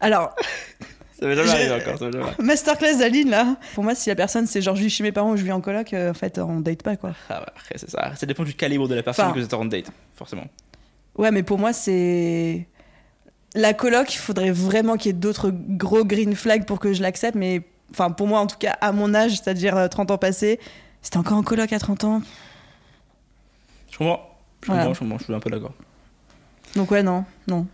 Alors, 0.01 0.35
Ça 1.19 1.27
va 1.27 1.35
jamais 1.35 1.49
arriver 1.49 1.73
encore, 1.73 1.99
ça 1.99 2.05
va 2.05 2.11
jamais 2.11 2.25
arriver. 2.25 2.43
Masterclass 2.43 2.99
d'Aline 2.99 3.31
là. 3.31 3.57
Pour 3.75 3.83
moi, 3.85 3.95
si 3.95 4.11
la 4.11 4.15
personne 4.15 4.47
c'est 4.47 4.61
genre 4.61 4.77
je 4.77 4.83
vis 4.83 4.91
chez 4.91 5.03
mes 5.03 5.13
parents 5.13 5.31
ou 5.31 5.37
je 5.39 5.43
vis 5.45 5.53
en 5.53 5.63
coloc, 5.63 5.95
euh, 5.95 6.11
en 6.11 6.15
fait 6.15 6.39
on 6.39 6.61
date 6.61 6.83
pas 6.83 6.97
quoi. 6.99 7.15
Ah 7.31 7.41
ouais, 7.41 7.47
c'est 7.77 7.89
ça. 7.89 8.15
Ça 8.17 8.27
dépend 8.27 8.45
du 8.45 8.53
calibre 8.53 8.87
de 8.87 8.95
la 8.95 9.03
personne 9.03 9.25
Enfin- 9.25 9.33
que 9.35 9.39
vous 9.39 9.45
êtes 9.47 9.55
en 9.55 9.65
date, 9.65 9.91
forcément. 10.15 10.45
Ouais, 11.17 11.31
mais 11.31 11.43
pour 11.43 11.59
moi 11.59 11.73
c'est 11.73 12.69
la 13.55 13.73
coloc. 13.73 14.13
Il 14.15 14.19
faudrait 14.19 14.51
vraiment 14.51 14.99
qu'il 14.99 15.07
y 15.07 15.11
ait 15.11 15.19
d'autres 15.19 15.51
gros 15.51 16.05
green 16.05 16.35
flags 16.37 16.67
pour 16.67 16.79
que 16.81 16.93
je 16.93 17.01
l'accepte. 17.01 17.35
Mais 17.35 17.63
enfin 17.91 18.11
pour 18.11 18.27
moi 18.27 18.41
en 18.41 18.47
tout 18.47 18.59
cas 18.59 18.73
à 18.81 18.93
mon 18.93 19.15
âge, 19.15 19.33
c'est-à-dire 19.33 19.77
euh, 19.77 19.89
30 19.89 20.11
ans 20.11 20.19
passés, 20.19 20.59
c'était 21.03 21.17
encore 21.19 21.39
en 21.39 21.43
coloc 21.43 21.73
à 21.73 21.79
30 21.79 22.05
ans. 22.05 22.23
Je 23.93 23.99
comprends. 23.99 24.31
Je 24.63 24.67
Voilà. 24.67 24.83
comprends, 24.87 24.95
je 24.95 24.99
comprends, 25.01 25.19
je 25.19 25.25
suis 25.25 25.35
un 25.35 25.41
peu 25.41 25.51
d'accord. 25.51 25.73
Donc 26.75 26.91
ouais 26.91 27.03
non, 27.03 27.25
non. 27.49 27.67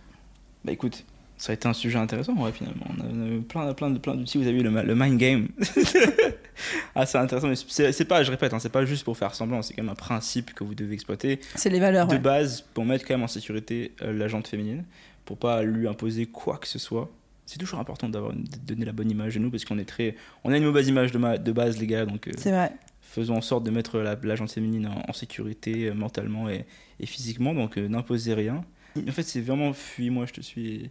Bah 0.63 0.71
écoute, 0.71 1.03
ça 1.37 1.51
a 1.51 1.55
été 1.55 1.67
un 1.67 1.73
sujet 1.73 1.97
intéressant, 1.97 2.33
ouais, 2.35 2.51
finalement. 2.53 2.85
On 2.89 3.01
a, 3.01 3.05
on 3.11 3.23
a 3.23 3.27
eu 3.35 3.41
plein, 3.41 3.73
plein, 3.73 3.89
de- 3.89 3.97
plein 3.99 4.15
d'outils. 4.15 4.37
Vous 4.37 4.47
avez 4.47 4.53
vu 4.57 4.63
le, 4.63 4.69
le 4.81 4.95
mind 4.95 5.17
game. 5.17 5.47
ah, 6.95 7.05
c'est 7.05 7.17
intéressant, 7.17 7.47
mais 7.49 7.55
c'est 7.91 8.05
pas, 8.05 8.23
je 8.23 8.31
répète, 8.31 8.53
hein, 8.53 8.59
c'est 8.59 8.71
pas 8.71 8.85
juste 8.85 9.03
pour 9.03 9.17
faire 9.17 9.33
semblant, 9.35 9.61
c'est 9.61 9.73
quand 9.73 9.83
même 9.83 9.91
un 9.91 9.95
principe 9.95 10.53
que 10.53 10.63
vous 10.63 10.75
devez 10.75 10.93
exploiter. 10.93 11.41
C'est 11.55 11.69
les 11.69 11.79
valeurs. 11.79 12.07
de 12.07 12.13
ouais. 12.13 12.19
base 12.19 12.61
pour 12.73 12.85
mettre 12.85 13.05
quand 13.05 13.15
même 13.15 13.23
en 13.23 13.27
sécurité 13.27 13.91
euh, 14.01 14.13
la 14.13 14.27
jante 14.27 14.47
féminine, 14.47 14.85
pour 15.25 15.37
pas 15.37 15.63
lui 15.63 15.87
imposer 15.87 16.27
quoi 16.27 16.57
que 16.57 16.67
ce 16.67 16.79
soit. 16.79 17.09
C'est 17.45 17.57
toujours 17.59 17.79
important 17.79 18.07
d'avoir 18.09 18.33
de 18.33 18.39
donner 18.65 18.85
la 18.85 18.91
bonne 18.93 19.11
image 19.11 19.35
de 19.35 19.39
nous 19.39 19.51
parce 19.51 19.65
qu'on 19.65 19.77
est 19.77 19.85
très, 19.85 20.15
on 20.43 20.51
a 20.51 20.57
une 20.57 20.63
mauvaise 20.63 20.87
image 20.87 21.11
de, 21.11 21.17
ma- 21.17 21.37
de 21.37 21.51
base 21.51 21.77
les 21.79 21.87
gars, 21.87 22.05
donc 22.05 22.27
euh, 22.27 22.31
C'est 22.37 22.51
vrai. 22.51 22.71
faisons 23.01 23.35
en 23.35 23.41
sorte 23.41 23.63
de 23.65 23.71
mettre 23.71 23.97
la, 23.99 24.15
la 24.21 24.47
féminine 24.47 24.87
en, 24.87 25.09
en 25.09 25.13
sécurité 25.13 25.87
euh, 25.89 25.93
mentalement 25.93 26.49
et, 26.49 26.65
et 26.99 27.05
physiquement, 27.05 27.53
donc 27.53 27.77
euh, 27.77 27.87
n'imposez 27.87 28.33
rien. 28.33 28.63
En 28.95 29.11
fait, 29.11 29.23
c'est 29.23 29.41
vraiment 29.41 29.73
fuis-moi, 29.73 30.25
je 30.27 30.33
te 30.33 30.41
suis. 30.41 30.89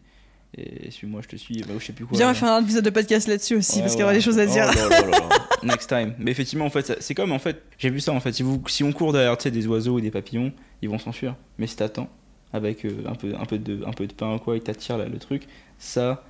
Et, 0.59 0.89
et 0.89 0.91
suis-moi, 0.91 1.21
je 1.23 1.29
te 1.29 1.37
suis. 1.37 1.63
Bah, 1.63 1.73
je 1.79 1.85
sais 1.87 1.93
plus 1.95 2.05
quoi. 2.05 2.19
Viens, 2.19 2.27
on 2.29 2.33
va 2.33 2.35
faire 2.35 2.51
un 2.53 2.61
épisode 2.63 2.85
de 2.85 2.91
podcast 2.91 3.27
là-dessus 3.29 3.55
aussi 3.55 3.77
Ouais, 3.77 3.81
parce 3.83 3.93
qu'il 3.93 4.01
y 4.01 4.05
aura 4.05 4.13
des 4.13 4.21
choses 4.21 4.39
à 4.39 4.43
Oh 4.45 4.47
dire. 4.53 4.67
là 4.67 4.89
là 4.89 5.01
là 5.01 5.09
là. 5.11 5.29
Next 5.63 5.89
time. 5.89 6.15
Mais 6.19 6.31
effectivement, 6.33 6.67
en 6.67 6.71
fait, 6.71 7.01
c'est 7.01 7.15
comme 7.15 7.33
en 7.33 7.39
fait, 7.39 7.63
j'ai 7.79 7.89
vu 7.89 8.01
ça 8.01 8.13
en 8.13 8.21
fait. 8.21 8.33
Si, 8.33 8.43
vous, 8.43 8.63
si 8.67 8.85
on 8.85 8.93
court 8.93 9.13
derrière 9.15 9.39
tu 9.39 9.45
sais, 9.45 9.51
des 9.51 9.67
oiseaux 9.67 9.99
et 9.99 10.03
des 10.03 10.11
papillons, 10.11 10.53
ils 10.83 10.91
vont 10.91 10.99
s'enfuir. 10.99 11.37
Mais 11.57 11.67
si 11.67 11.77
t'attends 11.77 12.11
avec 12.53 12.85
euh, 12.85 12.91
un, 13.07 13.15
peu, 13.15 13.33
un, 13.35 13.47
peu 13.47 13.59
de, 13.59 13.83
un 13.87 13.93
peu 13.93 14.07
de 14.07 14.13
pain 14.13 14.35
ou 14.35 14.39
quoi, 14.39 14.57
ils 14.57 14.63
t'attirent 14.63 14.99
là, 14.99 15.07
le 15.09 15.19
truc, 15.19 15.45
ça. 15.79 16.23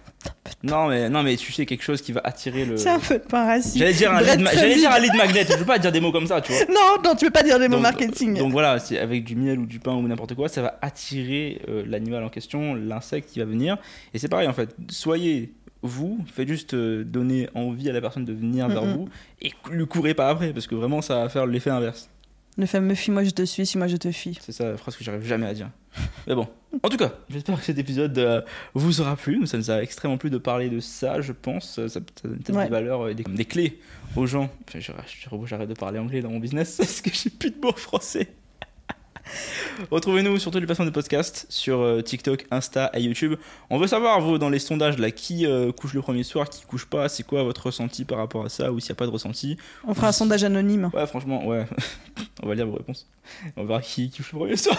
Non 0.65 0.87
mais, 0.87 1.09
non, 1.09 1.25
mais 1.25 1.37
tu 1.37 1.51
sais, 1.51 1.67
quelque 1.67 1.83
chose 1.83 2.01
qui 2.03 2.13
va 2.13 2.21
attirer 2.23 2.65
le. 2.65 2.77
C'est 2.77 2.89
un 2.89 3.01
peu 3.01 3.15
de 3.15 3.25
pain 3.25 3.45
raciste. 3.47 3.79
J'allais 3.79 3.95
dire, 3.95 4.13
un 4.13 4.21
lead 4.21 4.49
j'allais 4.55 4.75
dire 4.77 4.93
un 4.93 4.99
lead 5.01 5.15
magnet, 5.15 5.45
je 5.49 5.57
veux 5.57 5.65
pas 5.65 5.79
dire 5.79 5.91
des 5.91 6.01
mots 6.01 6.13
comme 6.13 6.27
ça, 6.27 6.41
tu 6.41 6.53
vois. 6.53 6.65
Non, 6.69 7.03
non, 7.03 7.15
tu 7.17 7.25
peux 7.25 7.33
pas 7.33 7.43
dire 7.43 7.59
des 7.59 7.67
mots 7.67 7.75
Donc- 7.77 7.83
marketing. 7.83 8.39
Donc 8.39 8.53
voilà, 8.53 8.79
c'est 8.79 8.99
avec 8.99 9.25
du 9.25 9.35
miel 9.35 9.59
ou 9.59 9.67
du 9.67 9.81
pain 9.81 9.93
ou 9.93 10.07
n'importe 10.07 10.35
quoi, 10.35 10.49
ça 10.49 10.63
va 10.63 10.79
attirer 10.81 11.61
euh, 11.69 11.83
l'animal 11.87 12.23
en 12.23 12.29
question, 12.29 12.75
l'insecte 12.75 13.31
qui 13.31 13.41
va 13.41 13.45
venir. 13.45 13.77
Et 14.15 14.19
c'est 14.19 14.29
pareil 14.29 14.47
en 14.47 14.53
fait, 14.53 14.75
soyez 14.89 15.53
vous, 15.83 16.25
faites 16.33 16.47
juste 16.47 16.75
euh, 16.75 17.03
donner 17.03 17.49
envie 17.55 17.91
à 17.91 17.93
la 17.93 18.01
personne 18.01 18.25
de 18.25 18.33
venir 18.33 18.69
vers 18.69 18.85
vous 18.85 19.09
et 19.41 19.51
lui 19.69 19.87
courez 19.87 20.15
pas 20.15 20.29
après 20.29 20.53
parce 20.53 20.69
que 20.69 20.77
vraiment 20.77 21.03
ça 21.03 21.17
va 21.17 21.29
faire 21.29 21.45
l'effet 21.45 21.71
inverse. 21.71 22.09
Le 22.59 22.67
fameux 22.67 22.95
fuis-moi 22.95 23.25
je 23.25 23.31
te 23.31 23.45
suis, 23.45 23.65
suis-moi 23.65 23.87
je 23.89 23.97
te 23.97 24.13
fuis. 24.13 24.39
C'est 24.43 24.53
ça 24.53 24.71
la 24.71 24.77
phrase 24.77 24.97
que 24.97 25.03
j'arrive 25.05 25.25
jamais 25.25 25.47
à 25.47 25.55
dire. 25.55 25.71
Mais 26.27 26.35
bon, 26.35 26.47
en 26.83 26.89
tout 26.89 26.97
cas, 26.97 27.13
j'espère 27.31 27.59
que 27.59 27.65
cet 27.65 27.79
épisode 27.79 28.17
euh, 28.19 28.43
vous 28.75 29.01
aura 29.01 29.17
plu. 29.17 29.47
Ça 29.47 29.57
nous 29.57 29.71
a 29.71 29.83
extrêmement 29.83 30.19
plu 30.19 30.29
de 30.31 30.39
parler 30.39 30.69
de 30.71 30.81
ça, 30.81 31.21
je 31.21 31.33
pense. 31.33 31.75
Ça, 31.77 31.89
ça 31.89 32.01
donne 32.01 32.39
peut-être 32.39 32.57
Ouais. 32.57 32.65
des 32.65 32.71
valeurs, 32.71 33.09
et 33.09 33.15
des, 33.15 33.25
des 33.25 33.45
clés 33.45 33.79
aux 34.17 34.27
gens. 34.27 34.51
Enfin, 34.69 34.81
J'arrête 35.47 35.69
de 35.69 35.75
parler 35.75 35.99
anglais 35.99 36.21
dans 36.21 36.31
mon 36.31 36.39
business 36.41 36.77
parce 36.79 37.01
que 37.01 37.11
j'ai 37.13 37.31
plus 37.31 37.51
de 37.51 37.59
mots 37.63 37.73
français. 37.77 38.29
Retrouvez-nous 39.91 40.39
sur 40.39 40.51
toutes 40.51 40.61
les 40.61 40.67
plateformes 40.67 40.89
de 40.89 40.95
podcast, 40.95 41.47
sur 41.49 41.81
euh, 41.81 42.03
TikTok, 42.03 42.47
Insta 42.51 42.91
et 42.95 43.01
YouTube. 43.01 43.37
On 43.71 43.79
veut 43.79 43.87
savoir, 43.87 44.21
vous, 44.21 44.39
dans 44.39 44.51
les 44.51 44.59
sondages, 44.59 44.99
là, 44.99 45.11
qui 45.11 45.47
euh, 45.47 45.73
couche 45.73 45.95
le 45.95 46.03
premier 46.03 46.23
soir, 46.23 46.49
qui 46.49 46.65
couche 46.65 46.87
pas, 46.87 47.09
c'est 47.09 47.23
quoi 47.23 47.43
votre 47.43 47.67
ressenti 47.67 48.05
par 48.05 48.19
rapport 48.19 48.45
à 48.45 48.49
ça, 48.49 48.73
ou 48.73 48.81
s'il 48.81 48.91
n'y 48.91 48.97
a 48.97 48.99
pas 48.99 49.07
de 49.07 49.13
ressenti. 49.13 49.57
On 49.87 49.95
fera 49.95 50.09
un 50.09 50.13
sondage 50.13 50.45
anonyme. 50.45 50.91
Ouais, 50.95 51.07
franchement, 51.07 51.47
ouais. 51.47 51.67
on 52.43 52.49
va 52.49 52.55
lire 52.55 52.67
vos 52.67 52.77
réponses. 52.77 53.07
On 53.57 53.65
verra 53.65 53.81
qui 53.81 54.11
qui 54.11 54.19
couche 54.19 54.33
le 54.33 54.39
premier 54.39 54.57
soir 54.57 54.77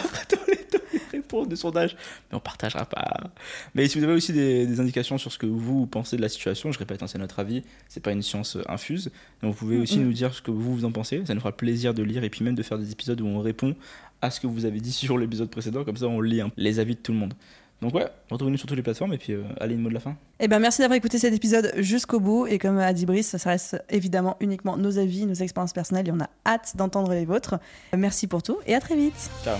réponses 1.33 1.49
de 1.49 1.55
sondage. 1.55 1.95
Mais 2.31 2.37
on 2.37 2.39
partagera 2.39 2.85
pas. 2.85 3.31
Mais 3.75 3.87
si 3.87 3.97
vous 3.97 4.03
avez 4.03 4.13
aussi 4.13 4.33
des, 4.33 4.65
des 4.65 4.79
indications 4.79 5.17
sur 5.17 5.31
ce 5.31 5.37
que 5.37 5.45
vous 5.45 5.85
pensez 5.87 6.15
de 6.17 6.21
la 6.21 6.29
situation, 6.29 6.71
je 6.71 6.79
répète, 6.79 7.03
hein, 7.03 7.07
c'est 7.07 7.17
notre 7.17 7.39
avis, 7.39 7.63
c'est 7.89 8.01
pas 8.03 8.11
une 8.11 8.21
science 8.21 8.55
euh, 8.55 8.61
infuse. 8.69 9.11
Donc 9.41 9.53
vous 9.53 9.57
pouvez 9.59 9.77
aussi 9.77 9.97
Mhm. 9.99 10.05
nous 10.05 10.13
dire 10.13 10.33
ce 10.33 10.41
que 10.41 10.51
vous, 10.51 10.75
vous 10.75 10.85
en 10.85 10.91
pensez. 10.91 11.23
Ça 11.25 11.33
nous 11.33 11.39
fera 11.41 11.51
plaisir 11.51 11.93
de 11.93 12.03
lire 12.03 12.23
et 12.23 12.29
puis 12.29 12.43
même 12.43 12.55
de 12.55 12.63
faire 12.63 12.77
des 12.77 12.91
épisodes 12.91 13.19
où 13.21 13.27
on 13.27 13.39
répond 13.39 13.75
à 14.21 14.29
ce 14.31 14.39
que 14.39 14.47
vous 14.47 14.65
avez 14.65 14.79
dit 14.79 14.91
sur 14.93 15.17
l'épisode 15.17 15.49
précédent. 15.49 15.83
Comme 15.83 15.97
ça, 15.97 16.07
on 16.07 16.21
lit 16.21 16.41
hein, 16.41 16.51
les 16.57 16.79
avis 16.79 16.95
de 16.95 16.99
tout 16.99 17.11
le 17.11 17.17
monde. 17.17 17.33
Donc 17.81 17.93
ouais, 17.95 18.07
retrouvez-nous 18.31 18.57
sur 18.57 18.65
toutes 18.65 18.77
les 18.77 18.83
plateformes 18.83 19.11
et 19.13 19.17
puis 19.17 19.33
euh, 19.33 19.43
allez, 19.59 19.73
une 19.75 19.81
mot 19.81 19.89
de 19.89 19.93
la 19.93 19.99
fin. 19.99 20.15
Eh 20.39 20.47
ben, 20.47 20.59
merci 20.59 20.79
d'avoir 20.81 20.95
écouté 20.95 21.17
cet 21.19 21.33
épisode 21.33 21.73
jusqu'au 21.79 22.21
bout. 22.21 22.47
Et 22.47 22.57
comme 22.57 22.77
a 22.77 22.93
dit 22.93 23.05
Brice, 23.05 23.35
ça 23.35 23.49
reste 23.49 23.83
évidemment 23.89 24.37
uniquement 24.39 24.77
nos 24.77 24.99
avis, 24.99 25.25
nos 25.25 25.33
expériences 25.33 25.73
personnelles 25.73 26.07
et 26.07 26.11
on 26.13 26.19
a 26.21 26.29
hâte 26.45 26.77
d'entendre 26.77 27.11
les 27.11 27.25
vôtres. 27.25 27.55
Merci 27.97 28.27
pour 28.27 28.41
tout 28.41 28.57
et 28.67 28.73
à 28.73 28.79
très 28.79 28.95
vite. 28.95 29.29
Ciao. 29.43 29.57